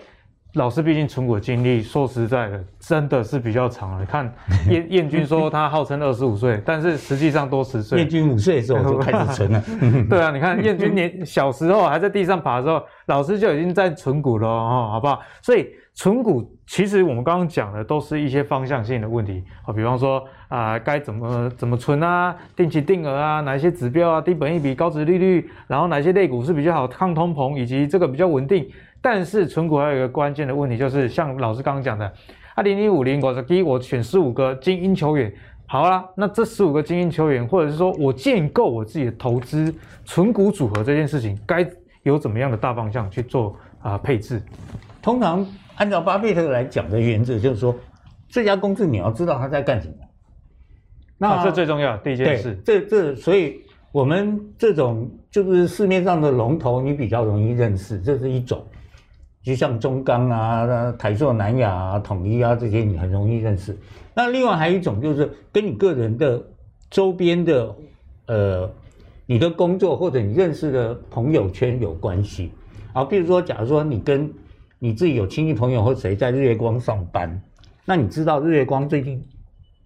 [0.54, 4.00] 老师毕竟存股的经历，说实在的，真的是比较长了。
[4.00, 4.30] 你看
[4.68, 8.00] 燕燕军说他号称二十五岁，但是实际上多十岁。
[8.00, 9.62] 燕军五岁的时候就开始存了。
[10.10, 15.20] 对啊，你看燕军年小时候还在地上爬的时候，老师就已经在存股了哦，好不好？
[15.40, 28.68] 所以存股其实我们刚刚讲的都是一些方向性的问题啊，比方说啊，该怎么怎么存啊，定期定额啊，哪一些指标啊，低本益比、高值利率，然后哪些类股是比较好抗通膨，以及这个比较稳定。
[29.02, 32.10] 但是存股还有一个关键的问题，就是像老师刚刚讲的，
[32.54, 35.30] 二零零五零，我第一我选十五个精英球员，
[35.66, 39.74] 好啦，那这十五个精英球员，或者是说我建构我自己的投资
[40.04, 41.68] 存股组合这件事情，该
[42.04, 44.40] 有怎么样的大方向去做啊、呃、配置？
[45.02, 45.44] 通常
[45.74, 47.74] 按照巴菲特来讲的原则，就是说
[48.28, 49.94] 这家公司你要知道他在干什么，
[51.18, 52.56] 那、啊、这最重要第一件事。
[52.64, 58.64] 这这所以我们这种就是市面上的龙头，你比较容易认识，这是一种。
[59.42, 63.76] 就像中钢啊、台塑、南亚啊、统一啊这些，你很容易认识。
[64.14, 66.40] 那另外还有一种，就是跟你个人的
[66.90, 67.74] 周边的，
[68.26, 68.70] 呃，
[69.26, 72.52] 你的工作或者你认识的朋友圈有关系。
[72.92, 74.32] 啊，比如说，假如说你跟
[74.78, 77.42] 你自己有亲戚朋友或谁在日月光上班，
[77.84, 79.20] 那你知道日月光最近，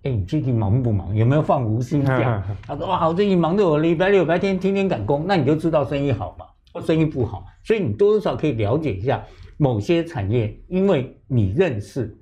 [0.02, 1.14] 哎，你最近忙不忙？
[1.14, 2.44] 有没有放无薪假？
[2.66, 6.44] 他说哇，我最近忙得我礼拜六、礼拜天天天赶工，那你就知道生意好嘛，
[6.74, 7.46] 或生意不好。
[7.62, 9.24] 所以你多多少少可以了解一下。
[9.56, 12.14] 某些产业，因为你认识，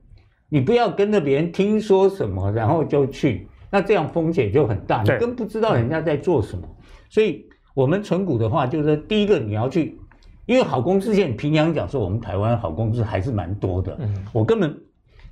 [0.49, 6.63] 你不要跟着别人听说什么，然后就去，那这样风险就很大，你更不知道人家在做什么。
[7.09, 9.99] 所以，我们存股的话，就是第一个你要去，
[10.47, 13.97] 因为好公司现在平阳讲说，我们台湾好公司还是蛮多的。
[14.01, 14.73] 嗯，我根本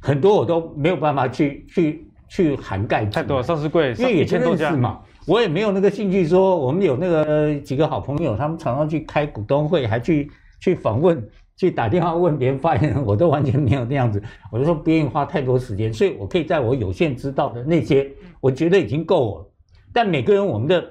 [0.01, 10.29] 很多我都没有办法去去去涵盖太多上市柜，因为也认识嘛，我也没有那个兴趣说，我们有那个几个好朋友，他们常常去开股东会，还去
[10.61, 11.25] 去访问。
[11.63, 18.11] 去打电话问别人发言，我都完全没有那样子，我就说不愿意花太多时间，所以我可以在我有限知道的那些，
[18.41, 19.47] 我觉得已经够了。
[19.93, 20.85] 但每个人我们的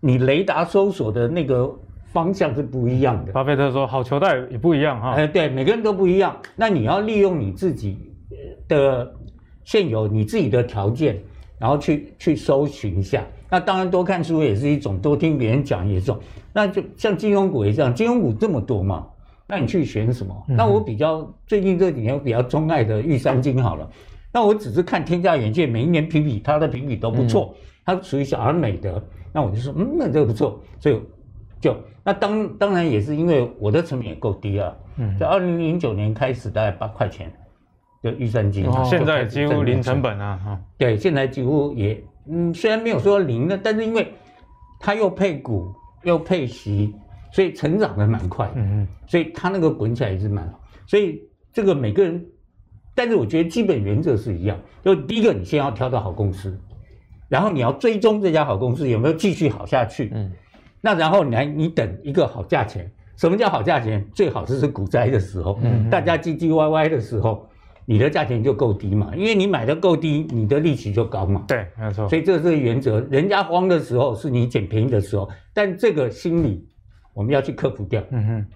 [0.00, 1.72] 你雷达搜索的那个
[2.06, 3.30] 方向是不一样的。
[3.30, 5.12] 巴菲特说，好球带也不一样哈。
[5.12, 6.36] 哎，对，每个人都不一样。
[6.56, 7.96] 那你要利用你自己
[8.66, 9.14] 的
[9.62, 11.16] 现有你自己的条件，
[11.60, 13.24] 然后去去搜寻一下。
[13.48, 16.18] 那当然多看书也是一种，多听别人讲也是一种。
[16.52, 19.06] 那就像金融股也这样，金融股这么多嘛，
[19.48, 20.44] 那你去选什么？
[20.48, 23.90] 嗯、那我比较最近这几年我比较钟爱的玉山金好了。
[24.30, 29.02] 那我只是看天下远见每一年评比，它的评比都不错，嗯、它属于小而美的。
[29.32, 31.00] 那我就说，嗯，那这个不错，所以
[31.60, 31.74] 就
[32.04, 34.74] 那当当然也是因为我的成本也够低啊。
[34.96, 37.32] 嗯，在二零零九年开始大概八块钱
[38.02, 40.38] 的玉山金，哦、现在几乎零成本啊。
[40.44, 44.12] 哈，对，现在几乎也嗯，虽然没有说零的，但是因为
[44.78, 45.72] 它又配股
[46.02, 46.94] 又配息，
[47.30, 48.50] 所以成长的蛮快。
[48.54, 50.60] 嗯嗯，所以它那个滚起来也是蛮好。
[50.86, 51.20] 所以
[51.52, 52.24] 这个每个人。
[52.94, 56.58] 但是我觉得基本原则是一样，就第一个，你先要挑到好公司，
[57.28, 60.10] 然后你要追踪这家好公司有没有继续好下去。
[60.12, 60.32] 嗯，
[60.80, 62.90] 那然后你来，你等一个好价钱。
[63.16, 64.04] 什么叫好价钱？
[64.16, 67.48] 最好是是股灾的时候，嗯，大家唧唧歪歪的时候，
[67.84, 71.44] 你的价钱就够低嘛，因为你买的够低，你的利息就高嘛。
[71.46, 72.08] 对，没错。
[72.08, 73.00] 所以这是原则。
[73.10, 76.66] 人家慌的时候是你捡便宜的时候，但这个心理
[77.18, 78.00] 我们要去克服掉。
[78.10, 78.46] 嗯哼。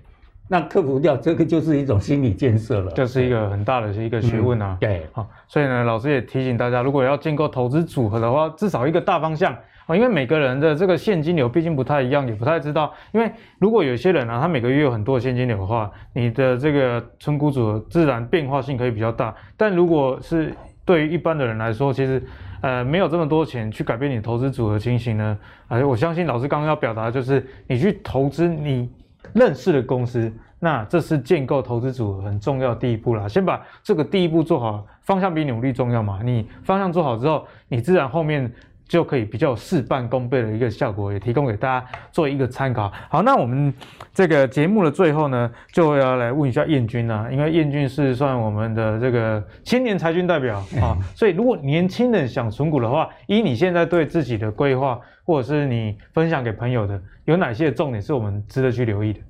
[0.49, 4.77] 那克服掉这个就是一种心理建设了，这是一个很大的一个学问啊。
[4.79, 9.57] 嗯、对，好，所以呢，老师也提醒大家，如果要建构投资组合的话，至少一个大方向
[9.87, 12.93] 啊，因为每个人的这个现金流毕竟不太一样，也不太知道。
[13.13, 19.35] 因为如果有些人啊，他每个月有很多的现金流的话，你的这个存股组合自然变化性可以比较大。
[19.57, 20.53] 但如果是
[20.85, 22.23] 对于一般的人来说，其实
[22.63, 25.39] 呃没有这么多钱去改变你投资组合情形呢，
[25.69, 28.91] 而且我相信老师刚刚要表达的就是，你去投资你。
[29.35, 33.27] 认识的公司，那这是建构投资组合很重要的第一步啦。
[33.29, 36.21] 先把这个第一步做好，方向比努力重要嘛。
[36.25, 38.53] 你方向做好之后，你自然后面
[38.93, 42.93] 就可以比较事半功倍的一个效果，也提供给大家做一个参考。
[43.09, 43.72] 好，那我们
[44.12, 57.01] 这个节目的最后呢，就要来问一下燕军啊，因为燕军是算我们的这个青年才俊代表啊， 所以如果年轻人想存股的话，以你现在对自己的规划，或者是你分享给朋友的。
[57.24, 59.20] 有哪些重点是我们值得去留意的？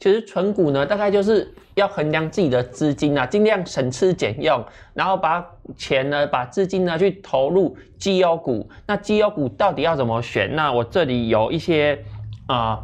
[0.00, 5.44] 其实存股呢，大概就是要衡量自己的资金啊，尽量省吃俭用，然后把
[5.76, 8.68] 钱呢，把资金呢去投入绩优股。
[8.86, 10.54] 那绩优股到底要怎么选？
[10.54, 12.02] 那我这里有一些
[12.46, 12.80] 啊、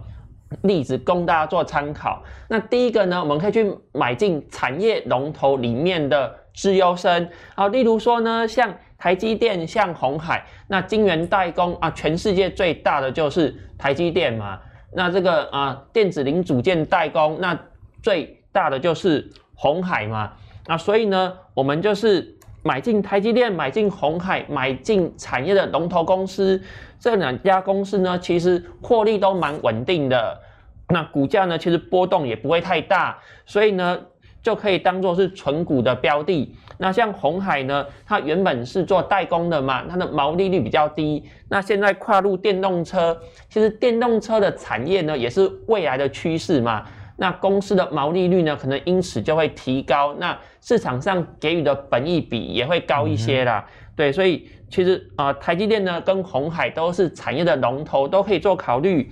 [0.62, 2.22] 例子供大家做参考。
[2.48, 8.74] 那第一个呢，我们可以去买进产业龙头里面的资优生啊，例如说呢，像。
[8.96, 14.58] 台积电像鸿海，那晶圆代工啊，全世界最大的就是台积电嘛。
[14.94, 17.58] 那这个啊，电子零组件代工，那
[18.02, 20.32] 最大的就是红海嘛。
[20.66, 26.62] 那所以呢，我们就是买进台积电，买进红海，买进产业的龙头公司。
[26.98, 30.40] 这两家公司呢，其实获利都蛮稳定的，
[30.88, 34.00] 那股价呢，其实波动也不会太大，所以呢。
[34.44, 36.54] 就可以当做是存股的标的。
[36.78, 41.22] 那像红海呢，它原本是做代工的嘛，它的毛利率比较低。
[41.48, 43.16] 那现在跨入电动车，
[43.48, 46.84] 其实电动车的产业呢，也是未来的趋势嘛。
[47.16, 50.14] 那公司的毛利率呢，可能因此就会提高。
[50.18, 53.64] 那市场上给予的本益比也会高一些啦。
[53.66, 59.08] 嗯、对，所以其实啊、呃，台积电呢跟红海都是产业的龙头，都可以做考虑。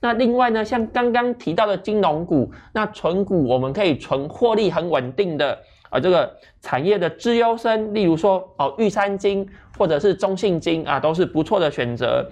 [0.00, 5.56] 那另外呢，像刚刚提到的金融股，那存股我们可以存获利很稳定的
[5.96, 6.30] 啊，这个
[6.60, 12.24] 产业的资优生，例如说哦玉山金或者是中信金啊，都是不错的选择。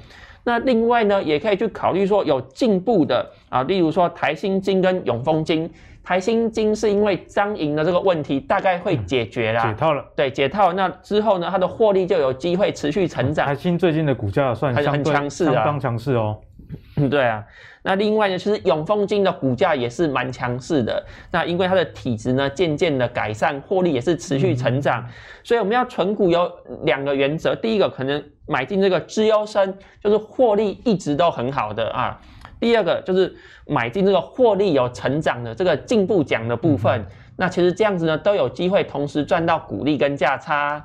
[0.44, 5.70] 那另外呢，也可以去考虑说有进步的啊，例如说台新金跟永丰金。
[6.06, 10.04] 台新金是因为张营的这个问题大概会解决啦，解套了。
[10.14, 10.70] 对，解套。
[10.74, 13.46] 那之后呢，它的获利就有机会持续成长。
[13.46, 16.38] 台新最近的股价算相对很强势啊，相当强势哦。
[16.96, 17.42] 嗯，对啊，
[17.86, 21.04] 那另外呢，其实永丰金的股价也是蛮强势的。
[21.30, 25.02] 那因为它的体质呢渐渐的改善，获利也是持续成长。
[25.02, 25.12] 嗯、
[25.44, 26.50] 所以我们要存股有
[26.84, 32.18] 两个原则，第一个可能买进这个资优生，就是获利一直都很好的啊。
[32.58, 37.02] 第二个就是买进这个获利有成长的这个进步奖的部分。
[37.02, 37.06] 嗯、
[37.36, 40.82] 那其实这样子呢都有机会同时赚到股利跟价差。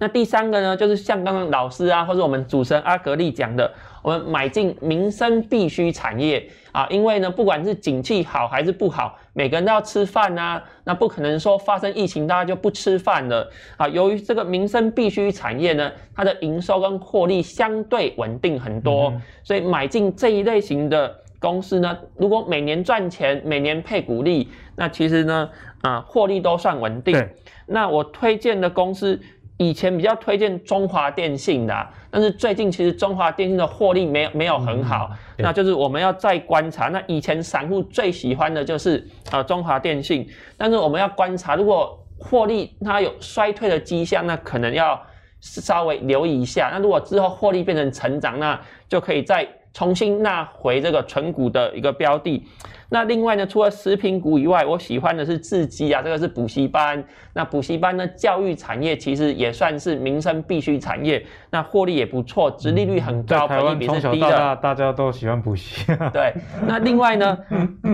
[0.00, 3.70] 那第三个呢，就是像刚刚老师啊，或者我们主持人阿格力讲的，
[4.02, 13.86] 我们买进民生必需产业啊，因为呢，不管是景气好还是不好，每个人都要吃饭啊，那不可能说发生疫情大家就不吃饭了啊。
[13.88, 25.50] 由于这个民生必需产业呢，它的营收跟获利相对稳定很多，嗯、所以买进这一类型的公司呢，如果每年赚钱，每年配股利，那其实呢，
[25.82, 27.28] 啊，获利都算稳定。
[27.66, 29.20] 那我推荐的公司。
[29.60, 36.88] 以前比较推荐中华电信的，但是最近其实中华电信的获利没有没有很好，嗯、那就是我们要再观察。
[36.88, 44.98] 那以前散户最喜欢的就是呃中华电信，但是我们要观察，如果获利它有衰退的迹象，那可能要
[45.42, 46.70] 稍微留意一下。
[46.72, 48.58] 那如果之后获利变成成长，那
[48.88, 52.44] 就可以再重新纳回这个纯股的一个标的。
[52.92, 57.02] 那另外呢，除了食品股以外，我喜欢的是智基啊，这个是补习班。
[57.32, 65.84] 那补习班呢，教育产业其实也算是民生必需产业，那获利也不错，殖利率很高，台湾从小到大大家都喜欢补习。
[66.12, 66.34] 对，
[66.66, 67.38] 那另外呢，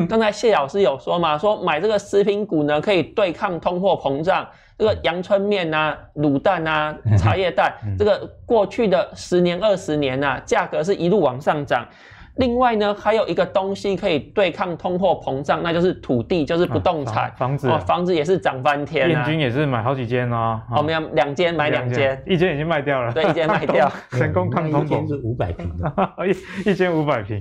[0.08, 4.48] 刚才谢老师有说嘛，说买这个食品股呢，可以对抗通货膨胀。
[4.78, 11.86] 这个阳春面啊、卤蛋啊、茶叶蛋，这个过去的十年、二十年啊，价格是一路往上涨。
[12.36, 19.08] 另外呢，还有一个东西可以对抗通货膨胀，那就是土地，就是不动产，房子，房子也是涨翻天。
[19.08, 24.84] 彦钧也是买好几间哦，我们要两间买两间，一间已经卖掉了，对，一间卖掉， 成功抗通膨。
[24.84, 25.92] 一间是五百平的，
[26.26, 26.30] 一
[26.70, 27.40] 一间五百平。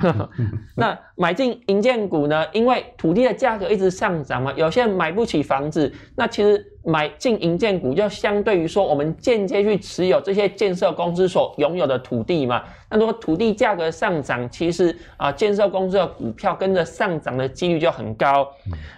[0.76, 2.44] 那买进银建股呢？
[2.52, 6.66] 因为土地的价格一直上涨嘛，有些人买不起房子，那其实。
[6.82, 12.62] 买进营建股，就相对于说，我们间接去持有这些建设公司所拥有的土地嘛。
[12.88, 18.48] 那如果土地价格上涨，其实啊，建设公司的股票跟着上涨的几率就很高。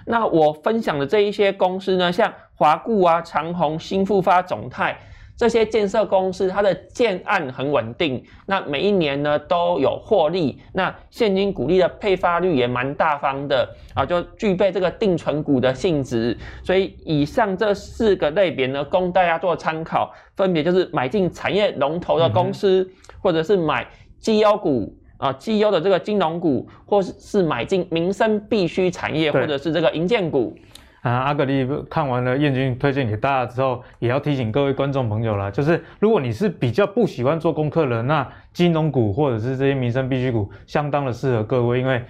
[0.07, 4.97] 那我分享的这一些公司呢，像华固啊、长虹、新复发、总泰。
[5.43, 16.39] 这些建设公司，它的建案很稳定，那每一年呢都有获利，那现金股利的配发率也蛮大方的啊，就具备这个定存股的性质。
[16.63, 22.91] 所以以上这四个类别呢，供大家做参考，分别就是买进产业龙头的公司，嗯、
[23.21, 23.85] 或者是买
[24.21, 30.57] 绩优股啊，绩优的这个金融股，或是买进民生必需产业，或者是这个银建股。
[31.03, 42.03] 啊，阿格力看完了燕军推荐给大家之后，也要提醒各位观众朋友了，就是如果你是比较不喜欢做功课的，那金融股或者是这些民生必需股，相当的适合各位，因为。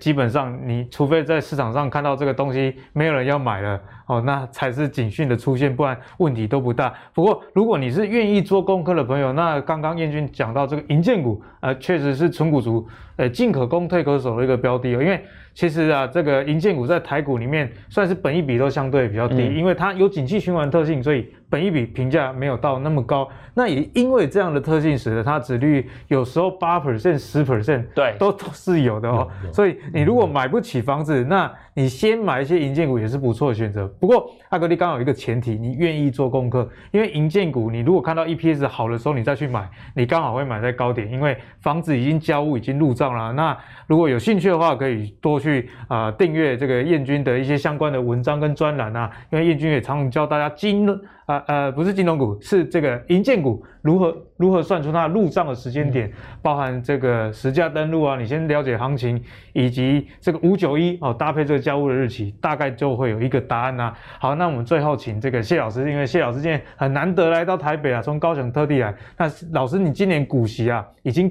[0.00, 6.92] 基本上你除非在市场上看到这个东西没有人要买了哦，那才是警讯的出现，不然问题都不大。
[7.14, 12.84] 不过如果你是愿意做功课的朋友，那刚刚燕军讲到这个银建股，呃，确实是存股族
[13.14, 15.00] 呃进可攻退可守的一个标的哦。
[15.00, 15.24] 因为
[15.56, 21.26] 其实啊，这个银建股在台股里面算是本益比都相对比较低，嗯、因为它有景气循环特性，所以。
[21.48, 29.30] 本益比评价没有到那么高，那也因为这样的特性，使得它殖利率有时候八 percent、十 percent，对，都都是有的哦。
[29.52, 33.86] 所以你如果买不起房子，那你先买一些银建股也是不错的选择。
[34.00, 43.30] 不过阿格力刚好有一个前提，你愿意做功课，因为银建股你如果看到 EPS 好的时候，你再去买，你刚好会买在高点，因为房子已经交屋已经入账了。
[43.34, 43.54] 那
[43.86, 50.88] 如果有兴趣的话，可以多去啊订阅这个燕军的一些相关的文章跟专栏啊，因为燕军也常常教大家金。
[51.26, 59.20] 啊呃，不是金融股，是这个银建股如何如何算出它入账的时间点，嗯、包含这个实价登录啊，你先了解行情，
[59.52, 63.98] 以及这个五九一哦搭配这个交屋的日期，大概就会有一个答案呐、啊。
[64.20, 68.94] 好，那我们最后请这个谢老师，因为谢老师今天很难得来到台北啊，从高雄特地来。
[69.16, 71.28] 那老师，你今年股息啊已经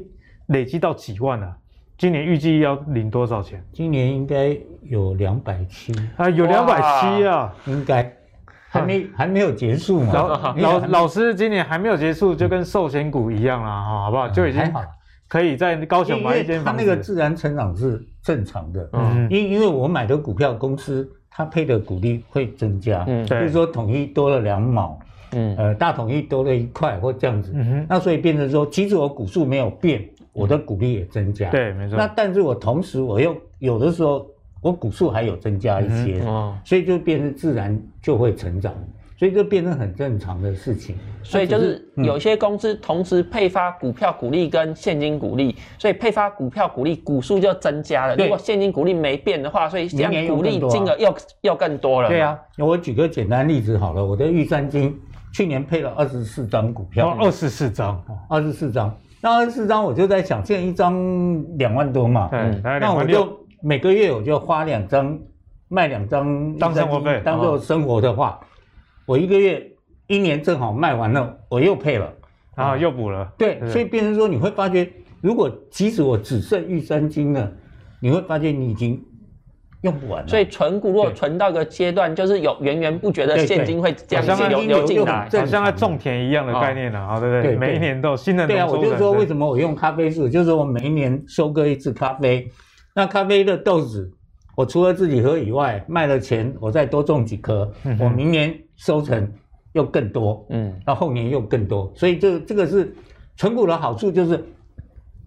[0.48, 1.56] 累积到几万了？
[1.98, 3.64] 今年预计要领多少钱？
[3.72, 8.12] 今年应该有两百七啊，有两百七啊，应该。
[8.68, 10.12] 还没 还没有结束嘛？
[10.12, 14.28] 老老 老师今年还没有结束，就跟寿险股一样啦，哈，好不好？
[14.28, 14.62] 就已经
[15.28, 16.78] 可以在高雄买一间房子。
[16.78, 25.00] 它那个自然成长是正常的，嗯，因因为我买的股票公司，它配的股利会增加，嗯，比如说统一多了两毛，
[25.32, 30.04] 嗯，呃，大统一多了一块或这样子，嗯哼，那所以变成说，其实我股数没有变，
[30.34, 31.98] 我的股利也增加，对，没错。
[31.98, 34.28] 那但是我同时我又有的时候。
[34.62, 38.74] 我股数还有增加一些，嗯哦、所以就变成自然就会成长，
[39.18, 40.96] 所以就变成很正常的事情。
[41.24, 48.16] 所以就是有些公司同时配发股票股利跟现金股利，所以配发股票股利股数就增加了。
[48.16, 52.10] 如果现金股利没变的话，所以这样股利金额又又更多了。
[52.10, 54.96] 对啊，我举个简单例子好了，我的玉山金
[55.34, 63.40] 去年配了二十四张股票，二十四张，二十四张，那二十四张我就在想，现在一张两万多嘛，嗯，那我就。
[63.62, 65.18] 每个月我就花两张，
[65.70, 68.46] 卖两张当生活费，当做生活的话，哦、
[69.06, 69.72] 我一个月
[70.08, 72.14] 一年正好卖完了，我又配了，
[72.56, 73.32] 然后又补了。
[73.38, 74.88] 对，所以变成说你会发觉，
[75.22, 77.52] 如果即使我只剩玉三金了，
[78.00, 79.04] 你会发现你已经
[79.82, 80.28] 用不完了。
[80.28, 87.42] 所以存股如果存到个阶段，就是有源源不绝的现金会这样子流流进来，好像在种田一样的概念了啊，对不对？
[87.42, 88.48] 对对每一年都有新的。
[88.48, 92.48] 对啊，我就是说为什么我用咖啡树，就是我每一年收割一次咖啡。
[92.96, 94.10] 那咖啡的豆子，
[94.56, 99.32] 我除了自己喝以外，卖了钱，我再多种几颗，嗯、我明年收成
[99.74, 102.96] 又更多，嗯，到后年又更多，所以这这个是
[103.38, 104.44] 存股的好处，就是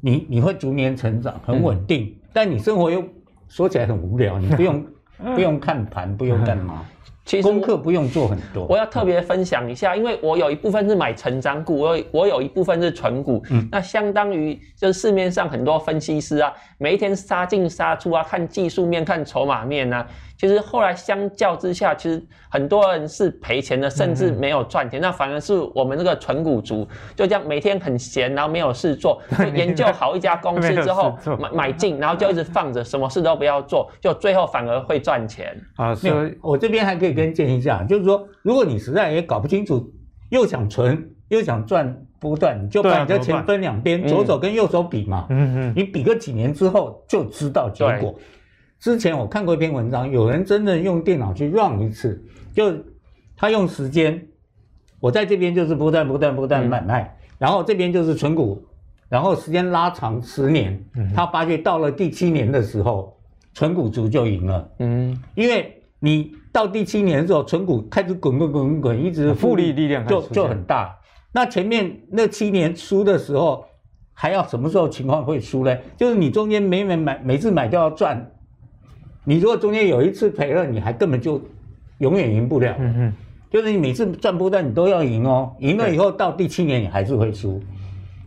[0.01, 3.05] 你你会逐年成长，很稳定，嗯、但你生活又
[3.49, 4.87] 说起来很无聊，你不用
[5.35, 6.85] 不用看盘，不用干嘛。
[7.25, 20.07] 其实功课不用做很多，我要特别分享一下，因为我有一部分是买成长股，我有我有一部分是存股，嗯，那相当于就是市面上很多分析师啊，每一天杀进杀出啊，看技术面，看筹码面啊。
[20.39, 25.01] 其实后来相较之下，其实很多人是赔钱的，甚至没有赚钱。
[25.01, 26.87] 嗯、那反而是我们这个纯股族，
[27.17, 35.61] 就这样每天很闲，然后没有事做， 就研究好一家公司之后买买进，然后就一直放着，什么事都不要做，就最后反而会赚钱。
[35.75, 39.93] 啊，所以我这边还可以跟建议一下，就是说，如果你实在也搞不清楚，
[40.31, 45.27] 又想存又想赚不断，你就把你的钱分两边，左手跟右手比嘛。
[45.31, 48.15] 嗯嗯，你比个几年之后就知道结果。
[48.81, 52.73] 之前我看过一篇文章，有人真的用电脑去 run 一次，就
[53.37, 54.25] 他用时间，
[55.01, 58.65] 我在这边就是不断不断不断买卖，然后这边就是存股，
[59.09, 60.81] 然后时间拉长十年，
[61.15, 63.17] 他发觉到了第七年的时候，
[63.53, 64.71] 存股族就赢了。
[64.79, 70.97] 嗯，因为你到第七年的时候，存股开始滚滚滚滚，一直复利力量就就很大。
[71.33, 73.65] 那前面那七年输的时候，
[74.13, 75.77] 还要什么时候情况会输呢？
[75.97, 78.31] 就是你中间每每买每次买都要赚。
[79.29, 81.39] 你如果中间有一次赔了，你还根本就
[81.99, 82.75] 永远赢不了。
[82.79, 83.13] 嗯嗯，
[83.51, 87.61] 就是你每次赚波段你都要赢哦，赢了以后到第七年你还是会输，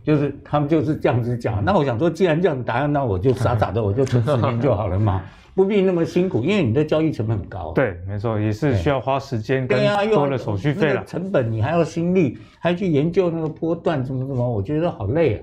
[0.04, 1.64] 就是他们就是这样子讲。
[1.64, 5.20] 那我想说，既然这样的答案，那我就傻傻的 我就存十年就好了嘛，
[5.56, 7.72] 不必那么辛苦，因为你的交易成本很高。
[7.72, 11.04] 对，没错，也是需要花时间跟多的手续费了。
[11.04, 15.42] 成本你还要心力，还去研究那个波段怎么怎么，我觉得好累啊。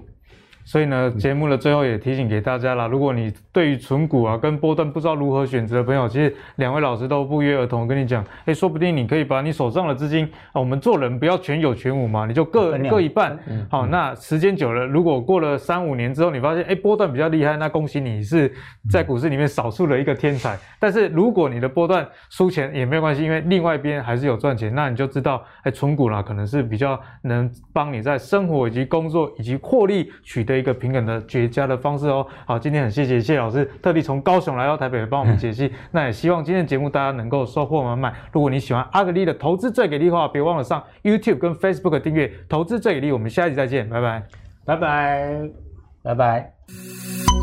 [0.69, 13.35] 所以呢，节目的最后也提醒给大家啦，如果你对于存股啊跟波段不知道如何选择的朋友，其实两位老师都不约而同跟你讲，哎，说不定你可以把你手上的资金啊，我们做人不要全有全无嘛，你就各各一半。
[13.67, 18.53] 好，那时间久了，如果过了三五年之后，你发现哎波段比较厉害，那恭喜你是
[18.91, 20.55] 在股市里面少数的一个天才。
[20.79, 30.58] 但是如果你的波段输钱也没有关系，因为另外一边还是有赚钱，那你就知道哎存股啦可能是比较能帮你在生活以及工作以及获利取得。
[30.59, 32.25] 一个平衡的绝佳的方式哦。
[32.45, 35.71] 好，今天很谢谢谢老师特地从高雄来到台北帮我们解析。
[35.91, 38.13] 那也希望今天的节目大家能够收获满满。
[38.31, 43.11] 如果你喜欢阿格力的投资最给力的话，别忘了上 YouTube 跟 Facebook 订阅投资最给力。
[43.11, 44.23] 我们下一集再见，拜拜，
[44.65, 45.49] 拜拜，
[46.03, 47.38] 拜拜。